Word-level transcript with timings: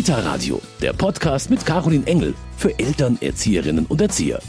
Kita 0.00 0.18
Radio, 0.20 0.62
der 0.80 0.94
Podcast 0.94 1.50
mit 1.50 1.66
Caroline 1.66 2.06
Engel 2.06 2.32
für 2.56 2.70
Eltern, 2.78 3.18
Erzieherinnen 3.20 3.84
und 3.84 4.00
Erzieher. 4.00 4.40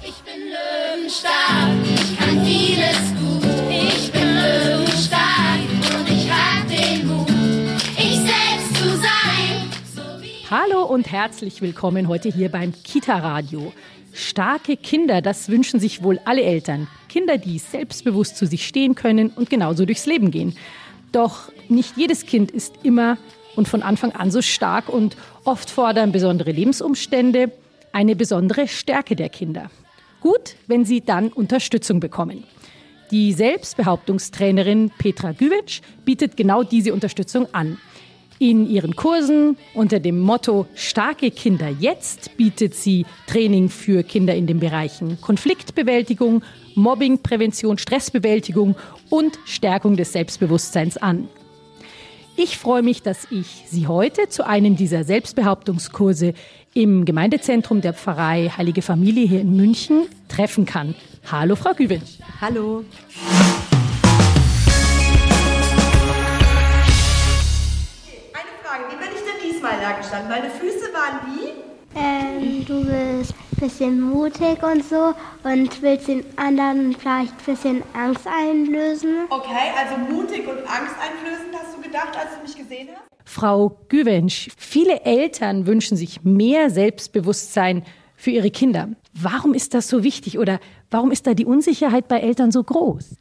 Ich 0.00 0.22
bin 0.22 0.52
Löwenstark, 0.52 1.68
ich 1.92 2.16
kann 2.16 2.44
vieles 2.44 2.96
gut. 3.18 3.42
Ich 3.68 4.12
bin 4.12 4.22
Löwenstark 4.22 5.58
und 5.98 6.08
ich 6.08 6.30
hab 6.30 6.68
den 6.68 7.08
Mut, 7.08 7.28
ich 7.98 8.18
selbst 8.18 8.76
zu 8.76 8.88
sein. 8.98 9.68
So 9.96 10.22
wie 10.22 10.48
Hallo 10.48 10.84
und 10.84 11.10
herzlich 11.10 11.60
willkommen 11.60 12.06
heute 12.06 12.28
hier 12.28 12.50
beim 12.50 12.72
Kita 12.84 13.18
Radio. 13.18 13.72
Starke 14.12 14.76
Kinder, 14.76 15.22
das 15.22 15.48
wünschen 15.48 15.80
sich 15.80 16.04
wohl 16.04 16.20
alle 16.24 16.42
Eltern. 16.42 16.86
Kinder, 17.08 17.36
die 17.36 17.58
selbstbewusst 17.58 18.36
zu 18.36 18.46
sich 18.46 18.64
stehen 18.64 18.94
können 18.94 19.30
und 19.30 19.50
genauso 19.50 19.86
durchs 19.86 20.06
Leben 20.06 20.30
gehen. 20.30 20.56
Doch 21.10 21.50
nicht 21.68 21.96
jedes 21.96 22.26
Kind 22.26 22.52
ist 22.52 22.74
immer 22.84 23.18
und 23.56 23.68
von 23.68 23.82
Anfang 23.82 24.12
an 24.12 24.30
so 24.30 24.42
stark 24.42 24.88
und 24.88 25.16
oft 25.44 25.70
fordern 25.70 26.12
besondere 26.12 26.52
Lebensumstände 26.52 27.50
eine 27.92 28.16
besondere 28.16 28.68
Stärke 28.68 29.16
der 29.16 29.28
Kinder. 29.28 29.70
Gut, 30.20 30.56
wenn 30.66 30.84
sie 30.84 31.00
dann 31.00 31.28
Unterstützung 31.28 32.00
bekommen. 32.00 32.44
Die 33.10 33.32
Selbstbehauptungstrainerin 33.32 34.90
Petra 34.96 35.32
Güwitsch 35.32 35.82
bietet 36.04 36.36
genau 36.36 36.62
diese 36.62 36.94
Unterstützung 36.94 37.46
an. 37.52 37.78
In 38.38 38.68
ihren 38.68 38.96
Kursen 38.96 39.56
unter 39.74 40.00
dem 40.00 40.18
Motto 40.18 40.66
Starke 40.74 41.30
Kinder 41.30 41.68
jetzt 41.68 42.36
bietet 42.36 42.74
sie 42.74 43.04
Training 43.26 43.68
für 43.68 44.02
Kinder 44.02 44.34
in 44.34 44.46
den 44.46 44.58
Bereichen 44.58 45.20
Konfliktbewältigung, 45.20 46.42
Mobbingprävention, 46.74 47.78
Stressbewältigung 47.78 48.76
und 49.10 49.38
Stärkung 49.44 49.96
des 49.96 50.12
Selbstbewusstseins 50.12 50.96
an. 50.96 51.28
Ich 52.36 52.56
freue 52.56 52.82
mich, 52.82 53.02
dass 53.02 53.26
ich 53.30 53.64
Sie 53.66 53.86
heute 53.86 54.28
zu 54.28 54.46
einem 54.46 54.74
dieser 54.74 55.04
Selbstbehauptungskurse 55.04 56.32
im 56.72 57.04
Gemeindezentrum 57.04 57.82
der 57.82 57.92
Pfarrei 57.92 58.50
Heilige 58.56 58.80
Familie 58.80 59.26
hier 59.26 59.40
in 59.42 59.54
München 59.54 60.06
treffen 60.28 60.64
kann. 60.64 60.94
Hallo, 61.30 61.56
Frau 61.56 61.74
Güwitsch. 61.74 62.20
Hallo. 62.40 62.84
Eine 68.32 68.50
Frage, 68.64 68.84
wie 68.90 68.96
bin 68.96 69.08
ich 69.14 69.22
denn 69.22 69.50
diesmal 69.50 69.78
da 69.80 69.92
gestanden? 69.92 70.30
Meine 70.30 70.48
Füße 70.48 70.90
waren 70.94 71.20
wie? 71.26 71.52
Ähm, 71.94 72.64
du 72.64 72.84
bist 72.86 73.34
bisschen 73.62 74.00
mutig 74.00 74.60
und 74.64 74.84
so 74.84 75.14
und 75.44 75.82
willst 75.82 76.08
den 76.08 76.24
anderen 76.36 76.96
vielleicht 76.98 77.32
ein 77.32 77.44
bisschen 77.54 77.82
Angst 77.94 78.26
einlösen. 78.26 79.26
Okay, 79.30 79.70
also 79.78 79.96
mutig 80.12 80.48
und 80.48 80.58
angsteinflößend 80.58 81.54
hast 81.54 81.76
du 81.76 81.80
gedacht, 81.80 82.08
als 82.18 82.34
du 82.36 82.42
mich 82.42 82.56
gesehen 82.56 82.88
hast? 82.92 83.02
Frau 83.24 83.78
Güwensch, 83.88 84.48
viele 84.56 85.02
Eltern 85.02 85.68
wünschen 85.68 85.96
sich 85.96 86.24
mehr 86.24 86.70
Selbstbewusstsein 86.70 87.84
für 88.16 88.32
ihre 88.32 88.50
Kinder. 88.50 88.88
Warum 89.14 89.54
ist 89.54 89.74
das 89.74 89.88
so 89.88 90.02
wichtig 90.02 90.40
oder 90.40 90.58
warum 90.90 91.12
ist 91.12 91.28
da 91.28 91.34
die 91.34 91.46
Unsicherheit 91.46 92.08
bei 92.08 92.18
Eltern 92.18 92.50
so 92.50 92.64
groß? 92.64 93.14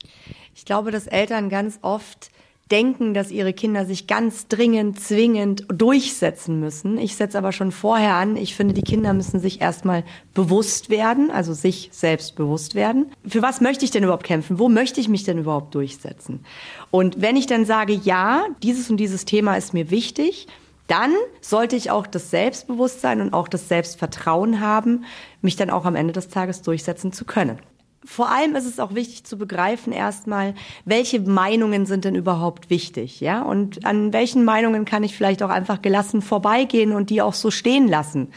Ich 0.55 0.65
glaube, 0.65 0.89
dass 0.89 1.05
Eltern 1.05 1.49
ganz 1.49 1.77
oft 1.83 2.31
denken, 2.71 3.13
dass 3.13 3.31
ihre 3.31 3.53
Kinder 3.53 3.85
sich 3.85 4.07
ganz 4.07 4.47
dringend, 4.47 4.99
zwingend 4.99 5.65
durchsetzen 5.67 6.59
müssen. 6.59 6.97
Ich 6.97 7.15
setze 7.15 7.37
aber 7.37 7.51
schon 7.51 7.71
vorher 7.71 8.15
an, 8.15 8.37
ich 8.37 8.55
finde, 8.55 8.73
die 8.73 8.81
Kinder 8.81 9.13
müssen 9.13 9.39
sich 9.39 9.61
erstmal 9.61 10.03
bewusst 10.33 10.89
werden, 10.89 11.31
also 11.31 11.53
sich 11.53 11.89
selbst 11.91 12.35
bewusst 12.35 12.75
werden. 12.75 13.11
Für 13.27 13.41
was 13.41 13.61
möchte 13.61 13.85
ich 13.85 13.91
denn 13.91 14.03
überhaupt 14.03 14.23
kämpfen? 14.23 14.59
Wo 14.59 14.69
möchte 14.69 15.01
ich 15.01 15.09
mich 15.09 15.23
denn 15.23 15.37
überhaupt 15.37 15.75
durchsetzen? 15.75 16.45
Und 16.89 17.21
wenn 17.21 17.35
ich 17.35 17.47
dann 17.47 17.65
sage, 17.65 17.93
ja, 17.93 18.45
dieses 18.63 18.89
und 18.89 18.97
dieses 18.97 19.25
Thema 19.25 19.55
ist 19.55 19.73
mir 19.73 19.89
wichtig, 19.91 20.47
dann 20.87 21.13
sollte 21.39 21.77
ich 21.77 21.89
auch 21.89 22.05
das 22.05 22.31
Selbstbewusstsein 22.31 23.21
und 23.21 23.33
auch 23.33 23.47
das 23.47 23.69
Selbstvertrauen 23.69 24.59
haben, 24.59 25.05
mich 25.41 25.55
dann 25.55 25.69
auch 25.69 25.85
am 25.85 25.95
Ende 25.95 26.11
des 26.11 26.27
Tages 26.27 26.61
durchsetzen 26.63 27.13
zu 27.13 27.23
können. 27.23 27.59
Vor 28.03 28.31
allem 28.31 28.55
ist 28.55 28.65
es 28.65 28.79
auch 28.79 28.95
wichtig 28.95 29.25
zu 29.25 29.37
begreifen 29.37 29.93
erstmal, 29.93 30.55
welche 30.85 31.19
Meinungen 31.19 31.85
sind 31.85 32.03
denn 32.03 32.15
überhaupt 32.15 32.71
wichtig, 32.71 33.21
ja? 33.21 33.43
Und 33.43 33.85
an 33.85 34.11
welchen 34.11 34.43
Meinungen 34.43 34.85
kann 34.85 35.03
ich 35.03 35.15
vielleicht 35.15 35.43
auch 35.43 35.49
einfach 35.49 35.83
gelassen 35.83 36.21
vorbeigehen 36.23 36.93
und 36.93 37.11
die 37.11 37.21
auch 37.21 37.35
so 37.35 37.51
stehen 37.51 37.87
lassen? 37.87 38.29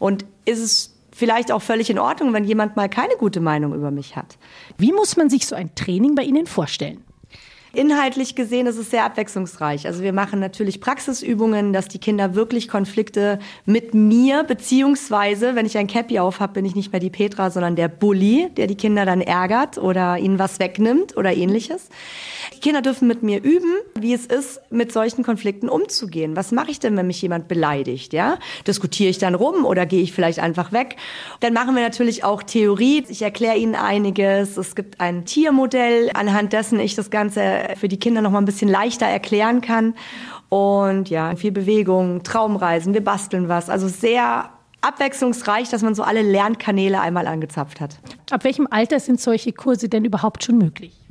Und 0.00 0.24
ist 0.44 0.58
es 0.58 0.96
vielleicht 1.12 1.52
auch 1.52 1.62
völlig 1.62 1.88
in 1.88 2.00
Ordnung, 2.00 2.32
wenn 2.32 2.44
jemand 2.44 2.74
mal 2.74 2.88
keine 2.88 3.14
gute 3.16 3.40
Meinung 3.40 3.74
über 3.74 3.92
mich 3.92 4.16
hat? 4.16 4.38
Wie 4.76 4.92
muss 4.92 5.16
man 5.16 5.30
sich 5.30 5.46
so 5.46 5.54
ein 5.54 5.72
Training 5.76 6.16
bei 6.16 6.24
Ihnen 6.24 6.46
vorstellen? 6.46 7.04
Inhaltlich 7.74 8.34
gesehen 8.34 8.66
ist 8.66 8.76
es 8.76 8.90
sehr 8.90 9.04
abwechslungsreich. 9.04 9.86
Also 9.86 10.02
wir 10.02 10.12
machen 10.12 10.40
natürlich 10.40 10.80
Praxisübungen, 10.80 11.72
dass 11.72 11.88
die 11.88 11.98
Kinder 11.98 12.34
wirklich 12.34 12.68
Konflikte 12.68 13.38
mit 13.64 13.94
mir, 13.94 14.44
beziehungsweise, 14.44 15.54
wenn 15.54 15.64
ich 15.64 15.78
ein 15.78 15.86
Cappy 15.86 16.18
auf 16.18 16.40
habe, 16.40 16.52
bin 16.52 16.66
ich 16.66 16.74
nicht 16.74 16.92
mehr 16.92 17.00
die 17.00 17.08
Petra, 17.08 17.50
sondern 17.50 17.74
der 17.74 17.88
Bully, 17.88 18.50
der 18.58 18.66
die 18.66 18.76
Kinder 18.76 19.06
dann 19.06 19.22
ärgert 19.22 19.78
oder 19.78 20.18
ihnen 20.18 20.38
was 20.38 20.60
wegnimmt 20.60 21.16
oder 21.16 21.34
ähnliches. 21.34 21.88
Die 22.54 22.60
Kinder 22.60 22.82
dürfen 22.82 23.08
mit 23.08 23.22
mir 23.22 23.42
üben, 23.42 23.72
wie 23.98 24.12
es 24.12 24.26
ist, 24.26 24.60
mit 24.70 24.92
solchen 24.92 25.22
Konflikten 25.22 25.70
umzugehen. 25.70 26.36
Was 26.36 26.52
mache 26.52 26.70
ich 26.70 26.78
denn, 26.78 26.94
wenn 26.98 27.06
mich 27.06 27.22
jemand 27.22 27.48
beleidigt? 27.48 28.12
Ja, 28.12 28.38
diskutiere 28.66 29.08
ich 29.08 29.16
dann 29.16 29.34
rum 29.34 29.64
oder 29.64 29.86
gehe 29.86 30.02
ich 30.02 30.12
vielleicht 30.12 30.40
einfach 30.40 30.72
weg? 30.72 30.96
Dann 31.40 31.54
machen 31.54 31.74
wir 31.74 31.82
natürlich 31.82 32.22
auch 32.22 32.42
Theorie. 32.42 33.04
Ich 33.08 33.22
erkläre 33.22 33.56
ihnen 33.56 33.74
einiges. 33.74 34.58
Es 34.58 34.74
gibt 34.74 35.00
ein 35.00 35.24
Tiermodell, 35.24 36.10
anhand 36.12 36.52
dessen 36.52 36.78
ich 36.78 36.94
das 36.94 37.10
Ganze 37.10 37.61
für 37.76 37.88
die 37.88 37.98
Kinder 37.98 38.22
noch 38.22 38.30
mal 38.30 38.38
ein 38.38 38.44
bisschen 38.44 38.68
leichter 38.68 39.06
erklären 39.06 39.60
kann. 39.60 39.94
Und 40.48 41.08
ja, 41.10 41.34
viel 41.36 41.52
Bewegung, 41.52 42.22
Traumreisen, 42.22 42.94
wir 42.94 43.02
basteln 43.04 43.48
was. 43.48 43.70
Also 43.70 43.88
sehr 43.88 44.50
abwechslungsreich, 44.82 45.70
dass 45.70 45.82
man 45.82 45.94
so 45.94 46.02
alle 46.02 46.22
Lernkanäle 46.22 47.00
einmal 47.00 47.26
angezapft 47.26 47.80
hat. 47.80 47.98
Ab 48.30 48.44
welchem 48.44 48.66
Alter 48.70 49.00
sind 49.00 49.20
solche 49.20 49.52
Kurse 49.52 49.88
denn 49.88 50.04
überhaupt 50.04 50.44
schon 50.44 50.58
möglich? 50.58 51.01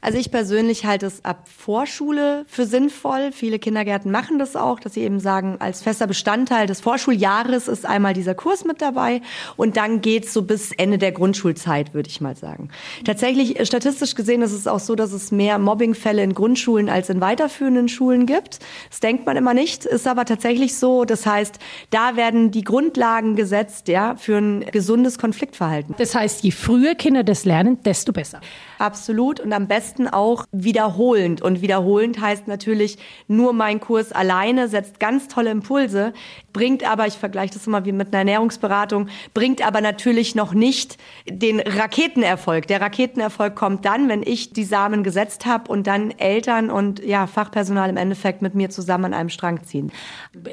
Also 0.00 0.16
ich 0.16 0.30
persönlich 0.30 0.86
halte 0.86 1.06
es 1.06 1.24
ab 1.24 1.48
Vorschule 1.48 2.44
für 2.46 2.66
sinnvoll. 2.66 3.32
Viele 3.32 3.58
Kindergärten 3.58 4.12
machen 4.12 4.38
das 4.38 4.54
auch, 4.54 4.78
dass 4.78 4.94
sie 4.94 5.02
eben 5.02 5.18
sagen, 5.18 5.56
als 5.58 5.82
fester 5.82 6.06
Bestandteil 6.06 6.68
des 6.68 6.80
Vorschuljahres 6.80 7.66
ist 7.66 7.84
einmal 7.84 8.14
dieser 8.14 8.36
Kurs 8.36 8.64
mit 8.64 8.80
dabei 8.80 9.22
und 9.56 9.76
dann 9.76 10.00
geht's 10.00 10.32
so 10.32 10.42
bis 10.42 10.70
Ende 10.70 10.98
der 10.98 11.10
Grundschulzeit, 11.10 11.94
würde 11.94 12.08
ich 12.08 12.20
mal 12.20 12.36
sagen. 12.36 12.68
Tatsächlich, 13.04 13.66
statistisch 13.66 14.14
gesehen 14.14 14.42
ist 14.42 14.52
es 14.52 14.68
auch 14.68 14.78
so, 14.78 14.94
dass 14.94 15.12
es 15.12 15.32
mehr 15.32 15.58
Mobbingfälle 15.58 16.22
in 16.22 16.32
Grundschulen 16.32 16.88
als 16.88 17.10
in 17.10 17.20
weiterführenden 17.20 17.88
Schulen 17.88 18.26
gibt. 18.26 18.60
Das 18.90 19.00
denkt 19.00 19.26
man 19.26 19.36
immer 19.36 19.52
nicht, 19.52 19.84
ist 19.84 20.06
aber 20.06 20.24
tatsächlich 20.24 20.76
so. 20.76 21.06
Das 21.06 21.26
heißt, 21.26 21.58
da 21.90 22.14
werden 22.14 22.52
die 22.52 22.62
Grundlagen 22.62 23.34
gesetzt, 23.34 23.88
ja, 23.88 24.14
für 24.14 24.38
ein 24.38 24.64
gesundes 24.70 25.18
Konfliktverhalten. 25.18 25.96
Das 25.98 26.14
heißt, 26.14 26.44
je 26.44 26.52
früher 26.52 26.94
Kinder 26.94 27.24
das 27.24 27.44
lernen, 27.44 27.82
desto 27.82 28.12
besser. 28.12 28.40
Absolut 28.78 29.40
und 29.40 29.52
am 29.52 29.66
besten 29.66 29.87
auch 30.08 30.44
wiederholend. 30.52 31.42
Und 31.42 31.62
wiederholend 31.62 32.20
heißt 32.20 32.48
natürlich, 32.48 32.98
nur 33.26 33.52
mein 33.52 33.80
Kurs 33.80 34.12
alleine 34.12 34.68
setzt 34.68 35.00
ganz 35.00 35.28
tolle 35.28 35.50
Impulse, 35.50 36.12
bringt 36.52 36.88
aber, 36.88 37.06
ich 37.06 37.14
vergleiche 37.14 37.54
das 37.54 37.66
immer 37.66 37.84
wie 37.84 37.92
mit 37.92 38.08
einer 38.08 38.18
Ernährungsberatung, 38.18 39.08
bringt 39.34 39.66
aber 39.66 39.80
natürlich 39.80 40.34
noch 40.34 40.52
nicht 40.52 40.98
den 41.26 41.60
Raketenerfolg. 41.60 42.66
Der 42.66 42.80
Raketenerfolg 42.80 43.54
kommt 43.56 43.84
dann, 43.84 44.08
wenn 44.08 44.22
ich 44.22 44.52
die 44.52 44.64
Samen 44.64 45.02
gesetzt 45.02 45.46
habe 45.46 45.70
und 45.70 45.86
dann 45.86 46.10
Eltern 46.12 46.70
und 46.70 47.02
ja, 47.04 47.26
Fachpersonal 47.26 47.88
im 47.88 47.96
Endeffekt 47.96 48.42
mit 48.42 48.54
mir 48.54 48.70
zusammen 48.70 49.06
an 49.06 49.14
einem 49.14 49.28
Strang 49.30 49.64
ziehen. 49.64 49.90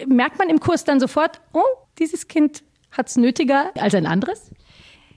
Merkt 0.08 0.40
man 0.40 0.50
im 0.50 0.60
Kurs 0.60 0.84
dann 0.84 1.00
sofort, 1.00 1.42
oh, 1.54 1.64
dieses 2.00 2.28
Kind 2.28 2.64
hat 2.92 3.10
es 3.10 3.18
nötiger 3.18 3.72
als 3.78 3.94
ein 3.96 4.06
anderes? 4.06 4.52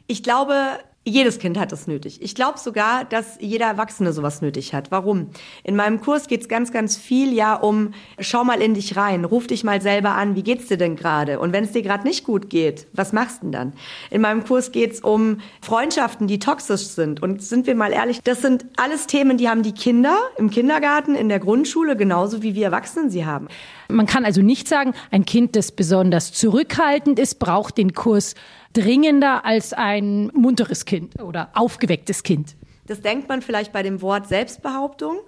Ich 0.06 0.22
glaube, 0.22 0.78
jedes 1.08 1.38
Kind 1.38 1.58
hat 1.58 1.72
es 1.72 1.86
nötig. 1.86 2.22
Ich 2.22 2.34
glaube 2.34 2.58
sogar, 2.58 3.04
dass 3.04 3.38
jeder 3.40 3.66
Erwachsene 3.66 4.12
sowas 4.12 4.42
nötig 4.42 4.74
hat. 4.74 4.90
Warum? 4.90 5.30
In 5.64 5.76
meinem 5.76 6.00
Kurs 6.00 6.28
geht 6.28 6.42
es 6.42 6.48
ganz, 6.48 6.72
ganz 6.72 6.96
viel 6.96 7.32
ja 7.32 7.54
um, 7.54 7.94
schau 8.18 8.44
mal 8.44 8.60
in 8.60 8.74
dich 8.74 8.96
rein, 8.96 9.24
ruf 9.24 9.46
dich 9.46 9.64
mal 9.64 9.80
selber 9.80 10.10
an, 10.10 10.36
wie 10.36 10.42
geht's 10.42 10.68
dir 10.68 10.76
denn 10.76 10.96
gerade? 10.96 11.40
Und 11.40 11.52
wenn 11.52 11.64
es 11.64 11.72
dir 11.72 11.82
gerade 11.82 12.06
nicht 12.06 12.24
gut 12.24 12.50
geht, 12.50 12.86
was 12.92 13.12
machst 13.12 13.38
du 13.38 13.46
denn 13.46 13.52
dann? 13.52 13.72
In 14.10 14.20
meinem 14.20 14.44
Kurs 14.44 14.72
geht 14.72 14.92
es 14.92 15.00
um 15.00 15.40
Freundschaften, 15.60 16.26
die 16.26 16.38
toxisch 16.38 16.86
sind. 16.86 17.22
Und 17.22 17.42
sind 17.42 17.66
wir 17.66 17.74
mal 17.74 17.92
ehrlich, 17.92 18.20
das 18.22 18.42
sind 18.42 18.66
alles 18.76 19.06
Themen, 19.06 19.38
die 19.38 19.48
haben 19.48 19.62
die 19.62 19.72
Kinder 19.72 20.16
im 20.36 20.50
Kindergarten, 20.50 21.14
in 21.14 21.28
der 21.28 21.38
Grundschule, 21.38 21.96
genauso 21.96 22.42
wie 22.42 22.54
wir 22.54 22.66
Erwachsenen 22.66 23.10
sie 23.10 23.24
haben. 23.24 23.48
Man 23.88 24.06
kann 24.06 24.24
also 24.24 24.42
nicht 24.42 24.68
sagen, 24.68 24.92
ein 25.10 25.24
Kind, 25.24 25.56
das 25.56 25.72
besonders 25.72 26.32
zurückhaltend 26.32 27.18
ist, 27.18 27.38
braucht 27.38 27.78
den 27.78 27.94
Kurs 27.94 28.34
dringender 28.78 29.44
als 29.44 29.72
ein 29.72 30.30
munteres 30.34 30.84
Kind 30.84 31.20
oder 31.20 31.50
aufgewecktes 31.54 32.22
Kind. 32.22 32.56
Das 32.86 33.02
denkt 33.02 33.28
man 33.28 33.42
vielleicht 33.42 33.72
bei 33.72 33.82
dem 33.82 34.00
Wort 34.00 34.28
Selbstbehauptung. 34.28 35.18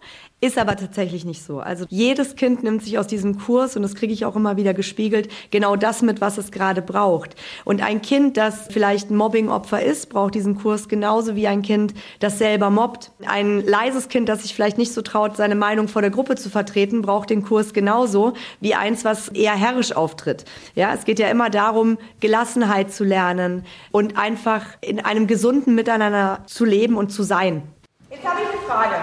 Ist 0.43 0.57
aber 0.57 0.75
tatsächlich 0.75 1.27
nicht 1.27 1.45
so. 1.45 1.61
Also 1.61 1.85
jedes 1.91 2.35
Kind 2.35 2.63
nimmt 2.63 2.83
sich 2.83 2.99
aus 2.99 3.07
diesem 3.07 3.39
Kurs, 3.39 3.77
und 3.77 3.83
das 3.83 3.95
kriege 3.95 4.15
ich 4.15 4.25
auch 4.25 4.37
immer 4.37 4.57
wieder 4.57 4.73
gespiegelt, 4.73 5.31
genau 5.51 5.77
das 5.77 6.01
mit, 6.01 6.23
was 6.23 6.39
es 6.39 6.51
gerade 6.51 6.81
braucht. 6.81 7.37
Und 7.67 7.83
ein 7.83 8.01
Kind, 8.01 8.39
das 8.39 8.69
vielleicht 8.71 9.11
ein 9.11 9.17
Mobbingopfer 9.17 9.83
ist, 9.83 10.09
braucht 10.09 10.35
diesen 10.35 10.57
Kurs 10.57 10.89
genauso 10.89 11.37
wie 11.37 11.47
ein 11.47 11.61
Kind, 11.61 11.93
das 12.21 12.39
selber 12.39 12.71
mobbt. 12.71 13.11
Ein 13.27 13.63
leises 13.67 14.09
Kind, 14.09 14.31
das 14.31 14.41
sich 14.41 14.55
vielleicht 14.55 14.79
nicht 14.79 14.95
so 14.95 15.03
traut, 15.03 15.37
seine 15.37 15.57
Meinung 15.57 15.89
vor 15.89 16.01
der 16.01 16.11
Gruppe 16.11 16.37
zu 16.37 16.49
vertreten, 16.49 17.03
braucht 17.03 17.29
den 17.29 17.45
Kurs 17.45 17.75
genauso 17.75 18.33
wie 18.61 18.75
eins, 18.75 19.05
was 19.05 19.29
eher 19.29 19.55
herrisch 19.55 19.93
auftritt. 19.93 20.47
Ja, 20.75 20.95
es 20.95 21.05
geht 21.05 21.19
ja 21.19 21.29
immer 21.29 21.51
darum, 21.51 21.99
Gelassenheit 22.21 22.95
zu 22.95 23.05
lernen 23.05 23.67
und 23.93 24.17
einfach 24.17 24.65
in 24.81 25.05
einem 25.05 25.27
gesunden 25.27 25.75
Miteinander 25.75 26.45
zu 26.47 26.65
leben 26.65 26.97
und 26.97 27.11
zu 27.13 27.25
sein. 27.25 27.63
Jetzt 28.11 28.25
habe 28.25 28.41
ich 28.41 28.49
eine 28.49 28.67
Frage. 28.67 28.95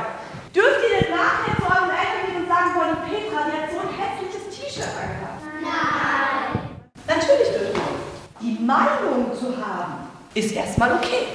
Dürft 0.56 0.80
ihr 0.82 1.02
denn 1.02 1.12
nachher 1.12 1.56
zu 1.56 1.64
euren 1.64 1.92
Eltern 1.92 2.26
gehen 2.26 2.42
und 2.42 2.48
sagen, 2.48 2.72
boah, 2.74 2.88
die 2.90 3.14
Petra, 3.14 3.46
die 3.46 3.62
hat 3.62 3.70
so 3.70 3.80
ein 3.80 3.94
hässliches 3.94 4.50
T-Shirt 4.50 4.90
angehabt? 4.90 5.44
Nein. 5.62 6.64
Natürlich 7.06 7.50
dürft 7.50 7.76
ihr. 7.76 8.42
Die 8.42 8.66
Meinung 8.66 9.32
zu 9.38 9.56
haben, 9.56 10.08
ist 10.34 10.56
erstmal 10.78 10.98
okay. 10.98 11.26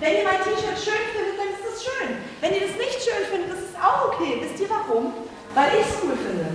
Wenn 0.00 0.16
ihr 0.16 0.24
mein 0.24 0.38
T-Shirt 0.38 0.78
schön 0.78 1.04
findet, 1.12 1.38
dann 1.38 1.48
ist 1.52 1.62
das 1.68 1.84
schön. 1.84 2.16
Wenn 2.40 2.54
ihr 2.54 2.60
das 2.60 2.76
nicht 2.76 3.02
schön 3.02 3.24
findet, 3.30 3.58
ist 3.58 3.70
es 3.70 3.76
auch 3.76 4.08
okay. 4.08 4.40
Wisst 4.40 4.60
ihr 4.62 4.70
warum? 4.70 5.12
Weil 5.54 5.68
ich 5.78 5.86
es 5.86 6.02
cool 6.02 6.16
finde. 6.16 6.46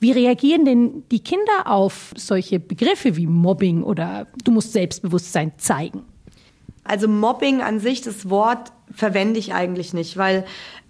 Wie 0.00 0.10
reagieren 0.10 0.64
denn 0.64 1.04
die 1.10 1.22
Kinder 1.22 1.66
auf 1.66 2.12
solche 2.16 2.58
Begriffe 2.58 3.16
wie 3.16 3.26
Mobbing 3.26 3.84
oder 3.84 4.26
du 4.42 4.50
musst 4.50 4.72
Selbstbewusstsein 4.72 5.52
zeigen? 5.56 6.04
Also 6.82 7.06
Mobbing 7.06 7.62
an 7.62 7.78
sich, 7.78 8.02
das 8.02 8.28
Wort 8.28 8.72
verwende 8.90 9.38
ich 9.38 9.54
eigentlich 9.54 9.94
nicht, 9.94 10.16
weil 10.18 10.44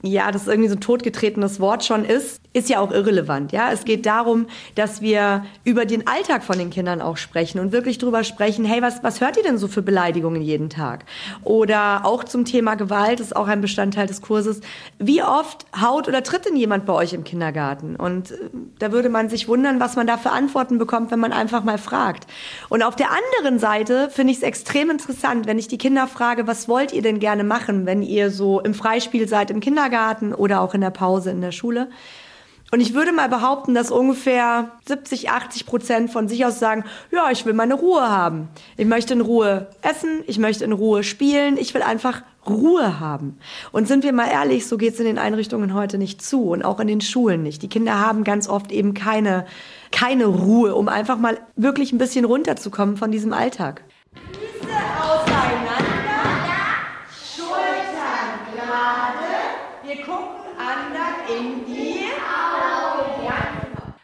ja, 0.06 0.30
das 0.30 0.46
irgendwie 0.46 0.68
so 0.68 0.76
ein 0.76 0.80
totgetretenes 0.80 1.60
Wort 1.60 1.84
schon 1.84 2.04
ist, 2.04 2.40
ist 2.52 2.68
ja 2.68 2.78
auch 2.78 2.92
irrelevant. 2.92 3.52
Ja, 3.52 3.72
es 3.72 3.84
geht 3.84 4.04
darum, 4.04 4.46
dass 4.74 5.00
wir 5.00 5.44
über 5.64 5.86
den 5.86 6.06
Alltag 6.06 6.44
von 6.44 6.58
den 6.58 6.68
Kindern 6.68 7.00
auch 7.00 7.16
sprechen 7.16 7.58
und 7.58 7.72
wirklich 7.72 7.96
drüber 7.96 8.22
sprechen. 8.22 8.66
Hey, 8.66 8.82
was 8.82 9.02
was 9.02 9.22
hört 9.22 9.38
ihr 9.38 9.42
denn 9.42 9.56
so 9.56 9.66
für 9.66 9.80
Beleidigungen 9.80 10.42
jeden 10.42 10.68
Tag? 10.68 11.06
Oder 11.42 12.04
auch 12.04 12.22
zum 12.24 12.44
Thema 12.44 12.74
Gewalt 12.74 13.20
ist 13.20 13.34
auch 13.34 13.48
ein 13.48 13.62
Bestandteil 13.62 14.06
des 14.06 14.20
Kurses. 14.20 14.60
Wie 14.98 15.22
oft 15.22 15.64
haut 15.80 16.06
oder 16.06 16.22
tritt 16.22 16.44
denn 16.44 16.56
jemand 16.56 16.84
bei 16.84 16.92
euch 16.92 17.14
im 17.14 17.24
Kindergarten? 17.24 17.96
Und 17.96 18.32
äh, 18.32 18.36
da 18.78 18.92
würde 18.92 19.08
man 19.08 19.30
sich 19.30 19.48
wundern, 19.48 19.80
was 19.80 19.96
man 19.96 20.06
da 20.06 20.18
für 20.18 20.30
Antworten 20.30 20.76
bekommt, 20.76 21.12
wenn 21.12 21.20
man 21.20 21.32
einfach 21.32 21.64
mal 21.64 21.78
fragt. 21.78 22.26
Und 22.68 22.82
auf 22.82 22.94
der 22.94 23.08
anderen 23.10 23.58
Seite 23.58 24.10
finde 24.10 24.32
ich 24.32 24.38
es 24.38 24.42
extrem 24.42 24.90
interessant, 24.90 25.46
wenn 25.46 25.58
ich 25.58 25.68
die 25.68 25.78
Kinder 25.78 26.06
frage, 26.06 26.46
was 26.46 26.68
wollt 26.68 26.92
ihr 26.92 27.02
denn 27.02 27.20
gerne 27.20 27.42
machen, 27.42 27.86
wenn 27.86 28.02
ihr 28.02 28.30
so 28.30 28.60
im 28.60 28.74
Freispiel 28.74 29.26
seid 29.28 29.50
im 29.50 29.60
Kindergarten? 29.60 29.93
Kindergarten 29.94 30.34
oder 30.34 30.60
auch 30.60 30.74
in 30.74 30.80
der 30.80 30.90
Pause 30.90 31.30
in 31.30 31.40
der 31.40 31.52
Schule. 31.52 31.88
Und 32.72 32.80
ich 32.80 32.94
würde 32.94 33.12
mal 33.12 33.28
behaupten, 33.28 33.74
dass 33.74 33.92
ungefähr 33.92 34.72
70, 34.88 35.30
80 35.30 35.66
Prozent 35.66 36.10
von 36.10 36.26
sich 36.26 36.44
aus 36.44 36.58
sagen, 36.58 36.84
ja, 37.12 37.30
ich 37.30 37.46
will 37.46 37.52
meine 37.52 37.74
Ruhe 37.74 38.02
haben. 38.02 38.48
Ich 38.76 38.86
möchte 38.86 39.14
in 39.14 39.20
Ruhe 39.20 39.68
essen, 39.82 40.24
ich 40.26 40.38
möchte 40.38 40.64
in 40.64 40.72
Ruhe 40.72 41.04
spielen, 41.04 41.56
ich 41.56 41.72
will 41.72 41.82
einfach 41.82 42.22
Ruhe 42.48 42.98
haben. 42.98 43.38
Und 43.70 43.86
sind 43.86 44.02
wir 44.02 44.12
mal 44.12 44.28
ehrlich, 44.28 44.66
so 44.66 44.76
geht 44.76 44.94
es 44.94 45.00
in 45.00 45.06
den 45.06 45.18
Einrichtungen 45.18 45.72
heute 45.72 45.98
nicht 45.98 46.20
zu 46.20 46.48
und 46.50 46.64
auch 46.64 46.80
in 46.80 46.88
den 46.88 47.00
Schulen 47.00 47.44
nicht. 47.44 47.62
Die 47.62 47.68
Kinder 47.68 48.00
haben 48.00 48.24
ganz 48.24 48.48
oft 48.48 48.72
eben 48.72 48.92
keine, 48.92 49.46
keine 49.92 50.26
Ruhe, 50.26 50.74
um 50.74 50.88
einfach 50.88 51.18
mal 51.18 51.38
wirklich 51.54 51.92
ein 51.92 51.98
bisschen 51.98 52.24
runterzukommen 52.24 52.96
von 52.96 53.12
diesem 53.12 53.32
Alltag. 53.32 53.84
Füße 54.12 54.74
auseinander, 55.00 55.94
Schultern 57.36 58.30
gerade. 58.52 59.34
Wir 59.84 60.02
gucken 60.02 60.44
anderen 60.58 61.20
in 61.28 61.66
die 61.66 62.06
Augen. 62.06 63.24
Ja, 63.24 63.36
genau. 63.60 63.94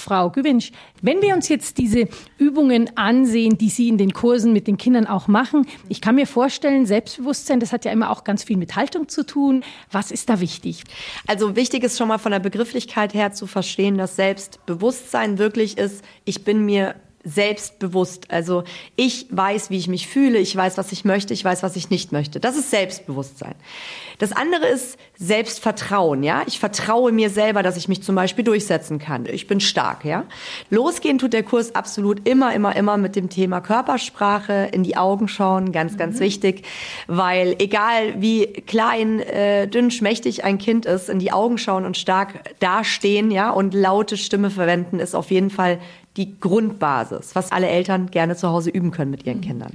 Frau 0.00 0.30
Gewinsch, 0.30 0.72
wenn 1.02 1.22
wir 1.22 1.34
uns 1.34 1.48
jetzt 1.48 1.78
diese 1.78 2.08
Übungen 2.38 2.96
ansehen, 2.96 3.58
die 3.58 3.68
Sie 3.68 3.88
in 3.88 3.98
den 3.98 4.12
Kursen 4.12 4.52
mit 4.52 4.66
den 4.66 4.76
Kindern 4.76 5.06
auch 5.06 5.28
machen, 5.28 5.66
ich 5.88 6.00
kann 6.00 6.14
mir 6.14 6.26
vorstellen, 6.26 6.86
Selbstbewusstsein, 6.86 7.60
das 7.60 7.72
hat 7.72 7.84
ja 7.84 7.92
immer 7.92 8.10
auch 8.10 8.24
ganz 8.24 8.44
viel 8.44 8.56
mit 8.56 8.76
Haltung 8.76 9.08
zu 9.08 9.24
tun. 9.24 9.64
Was 9.90 10.10
ist 10.10 10.28
da 10.28 10.40
wichtig? 10.40 10.84
Also 11.26 11.56
wichtig 11.56 11.84
ist 11.84 11.98
schon 11.98 12.08
mal 12.08 12.18
von 12.18 12.32
der 12.32 12.40
Begrifflichkeit 12.40 13.14
her 13.14 13.32
zu 13.32 13.46
verstehen, 13.46 13.98
dass 13.98 14.16
Selbstbewusstsein 14.16 15.38
wirklich 15.38 15.78
ist, 15.78 16.04
ich 16.24 16.44
bin 16.44 16.64
mir 16.64 16.94
selbstbewusst. 17.28 18.30
Also 18.30 18.64
ich 18.96 19.26
weiß, 19.30 19.70
wie 19.70 19.76
ich 19.76 19.88
mich 19.88 20.08
fühle, 20.08 20.38
ich 20.38 20.54
weiß, 20.54 20.78
was 20.78 20.92
ich 20.92 21.04
möchte, 21.04 21.34
ich 21.34 21.44
weiß, 21.44 21.62
was 21.62 21.76
ich 21.76 21.90
nicht 21.90 22.12
möchte. 22.12 22.40
Das 22.40 22.56
ist 22.56 22.70
Selbstbewusstsein. 22.70 23.54
Das 24.18 24.32
andere 24.32 24.66
ist 24.66 24.98
Selbstvertrauen, 25.16 26.22
ja. 26.24 26.42
Ich 26.46 26.58
vertraue 26.58 27.12
mir 27.12 27.30
selber, 27.30 27.62
dass 27.62 27.76
ich 27.76 27.86
mich 27.88 28.02
zum 28.02 28.14
Beispiel 28.16 28.44
durchsetzen 28.44 28.98
kann. 28.98 29.26
Ich 29.26 29.46
bin 29.46 29.60
stark, 29.60 30.04
ja. 30.04 30.24
Losgehen 30.70 31.18
tut 31.18 31.32
der 31.32 31.44
Kurs 31.44 31.74
absolut 31.74 32.26
immer, 32.26 32.52
immer, 32.54 32.74
immer 32.74 32.96
mit 32.96 33.14
dem 33.14 33.28
Thema 33.28 33.60
Körpersprache, 33.60 34.70
in 34.72 34.82
die 34.82 34.96
Augen 34.96 35.28
schauen, 35.28 35.70
ganz, 35.70 35.96
ganz 35.96 36.16
Mhm. 36.16 36.20
wichtig, 36.20 36.64
weil 37.06 37.54
egal 37.58 38.20
wie 38.20 38.46
klein, 38.46 39.20
äh, 39.20 39.68
dünn, 39.68 39.90
schmächtig 39.90 40.44
ein 40.44 40.58
Kind 40.58 40.86
ist, 40.86 41.08
in 41.08 41.18
die 41.18 41.30
Augen 41.32 41.58
schauen 41.58 41.84
und 41.84 41.96
stark 41.96 42.58
dastehen, 42.58 43.30
ja, 43.30 43.50
und 43.50 43.74
laute 43.74 44.16
Stimme 44.16 44.50
verwenden, 44.50 44.98
ist 44.98 45.14
auf 45.14 45.30
jeden 45.30 45.50
Fall 45.50 45.78
die 46.16 46.40
Grundbasis, 46.40 47.17
was 47.34 47.52
alle 47.52 47.68
Eltern 47.68 48.10
gerne 48.10 48.36
zu 48.36 48.48
Hause 48.48 48.70
üben 48.70 48.90
können 48.90 49.10
mit 49.10 49.26
ihren 49.26 49.40
Kindern. 49.40 49.72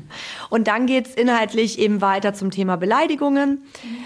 Und 0.49 0.67
dann 0.67 0.85
geht's 0.85 1.13
inhaltlich 1.13 1.79
eben 1.79 2.01
weiter 2.01 2.33
zum 2.33 2.51
Thema 2.51 2.75
Beleidigungen. 2.75 3.63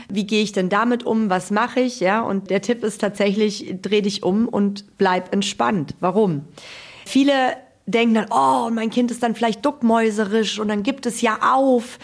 Wie 0.10 0.26
gehe 0.26 0.44
ich 0.44 0.52
denn 0.52 0.70
damit 0.70 1.06
um? 1.06 1.30
Was 1.30 1.52
mache 1.52 1.82
ich? 1.82 2.00
Ja, 2.00 2.22
und 2.22 2.50
der 2.50 2.62
Tipp 2.62 2.84
ist 2.84 3.00
tatsächlich, 3.02 3.76
dreh 3.82 4.02
dich 4.02 4.24
um 4.24 4.48
und 4.48 4.98
bleib 4.98 5.34
entspannt. 5.34 5.96
Warum? 6.00 6.46
Viele 7.06 7.34
denken 7.86 8.16
dann, 8.16 8.28
oh, 8.32 8.70
mein 8.70 8.90
Kind 8.90 9.12
ist 9.12 9.24
dann 9.24 9.34
vielleicht 9.34 9.66
duckmäuserisch 9.66 10.60
und 10.60 10.68
dann 10.68 10.84
gibt 10.84 11.06
es 11.06 11.22
ja 11.22 11.40
auf 11.42 12.00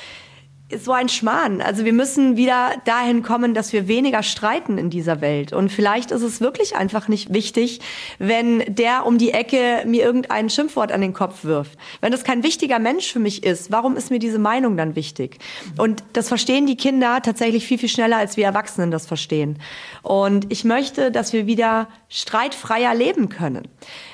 so 0.78 0.92
ein 0.92 1.10
Schmarrn. 1.10 1.62
Also 1.62 1.86
wir 1.86 1.94
müssen 1.94 2.38
wieder 2.38 2.72
dahin 2.86 3.24
kommen, 3.24 3.54
dass 3.54 3.74
wir 3.74 3.88
weniger 3.88 4.24
streiten 4.24 4.78
in 4.78 4.90
dieser 4.90 5.22
Welt. 5.22 5.54
Und 5.54 5.72
vielleicht 5.72 6.12
ist 6.12 6.22
es 6.22 6.42
wirklich 6.42 6.75
einfach 6.75 7.08
nicht 7.08 7.34
wichtig, 7.34 7.80
wenn 8.20 8.64
der 8.68 9.06
um 9.06 9.18
die 9.18 9.31
Ecke 9.31 9.84
mir 9.86 10.04
irgendein 10.04 10.50
Schimpfwort 10.50 10.92
an 10.92 11.02
den 11.02 11.14
Kopf 11.14 11.44
wirft. 11.44 11.78
Wenn 12.02 12.12
das 12.12 12.24
kein 12.24 12.44
wichtiger 12.44 12.80
Mensch 12.80 13.12
für 13.12 13.20
mich 13.20 13.44
ist, 13.44 13.72
warum 13.72 13.96
ist 13.96 14.12
mir 14.12 14.20
diese 14.20 14.40
Meinung 14.40 14.78
dann 14.78 14.96
wichtig? 14.96 15.40
Und 15.78 16.04
das 16.14 16.28
verstehen 16.28 16.66
die 16.66 16.78
Kinder 16.78 17.22
tatsächlich 17.22 17.66
viel, 17.66 17.78
viel 17.78 17.90
schneller, 17.90 18.18
als 18.18 18.38
wir 18.38 18.46
Erwachsenen 18.46 18.92
das 18.92 19.06
verstehen. 19.06 19.60
Und 20.02 20.52
ich 20.52 20.64
möchte, 20.64 21.12
dass 21.12 21.34
wir 21.34 21.48
wieder 21.48 21.88
streitfreier 22.10 22.94
leben 22.94 23.30
können. 23.30 23.68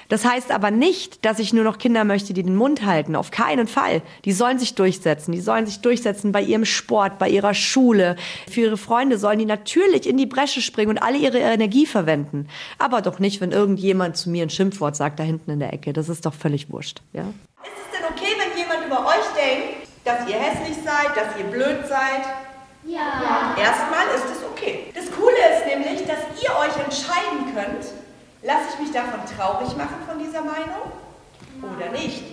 Das 0.09 0.25
heißt 0.25 0.51
aber 0.51 0.71
nicht, 0.71 1.23
dass 1.23 1.39
ich 1.39 1.53
nur 1.53 1.63
noch 1.63 1.77
Kinder 1.77 2.03
möchte, 2.03 2.33
die 2.33 2.43
den 2.43 2.55
Mund 2.55 2.85
halten. 2.85 3.15
Auf 3.15 3.31
keinen 3.31 3.67
Fall. 3.67 4.01
Die 4.25 4.31
sollen 4.31 4.59
sich 4.59 4.75
durchsetzen. 4.75 5.31
Die 5.31 5.39
sollen 5.39 5.65
sich 5.65 5.81
durchsetzen 5.81 6.31
bei 6.31 6.41
ihrem 6.41 6.65
Sport, 6.65 7.17
bei 7.17 7.29
ihrer 7.29 7.53
Schule. 7.53 8.15
Für 8.51 8.61
ihre 8.61 8.77
Freunde 8.77 9.17
sollen 9.17 9.39
die 9.39 9.45
natürlich 9.45 10.07
in 10.07 10.17
die 10.17 10.25
Bresche 10.25 10.61
springen 10.61 10.91
und 10.91 10.97
alle 10.97 11.17
ihre 11.17 11.39
Energie 11.39 11.85
verwenden. 11.85 12.47
Aber 12.77 13.01
doch 13.01 13.19
nicht, 13.19 13.39
wenn 13.39 13.51
irgendjemand 13.51 14.17
zu 14.17 14.29
mir 14.29 14.43
ein 14.43 14.49
Schimpfwort 14.49 14.95
sagt, 14.95 15.19
da 15.19 15.23
hinten 15.23 15.51
in 15.51 15.59
der 15.59 15.73
Ecke. 15.73 15.93
Das 15.93 16.09
ist 16.09 16.25
doch 16.25 16.33
völlig 16.33 16.71
wurscht. 16.71 17.01
Ja? 17.13 17.21
Ist 17.21 17.71
es 17.85 17.97
denn 17.97 18.05
okay, 18.09 18.35
wenn 18.37 18.57
jemand 18.57 18.85
über 18.85 19.05
euch 19.05 19.27
denkt, 19.37 19.87
dass 20.03 20.27
ihr 20.27 20.35
hässlich 20.35 20.77
seid, 20.83 21.15
dass 21.15 21.37
ihr 21.37 21.45
blöd 21.45 21.87
seid? 21.87 22.25
Ja. 22.85 23.55
Erstmal 23.59 24.07
ist 24.15 24.25
es 24.25 24.43
okay. 24.43 24.85
Das 24.95 25.05
ist 25.05 25.67
nämlich, 25.67 26.05
dass 26.05 26.19
ihr 26.41 26.49
euch 26.55 26.75
entscheiden 26.83 27.53
könnt, 27.53 27.85
lasse 28.43 28.69
ich 28.73 28.79
mich 28.79 28.91
davon 28.91 29.19
traurig 29.35 29.75
machen 29.77 29.97
von 30.07 30.19
dieser 30.19 30.41
Meinung 30.41 30.91
oder 31.61 31.91
nicht. 31.91 32.23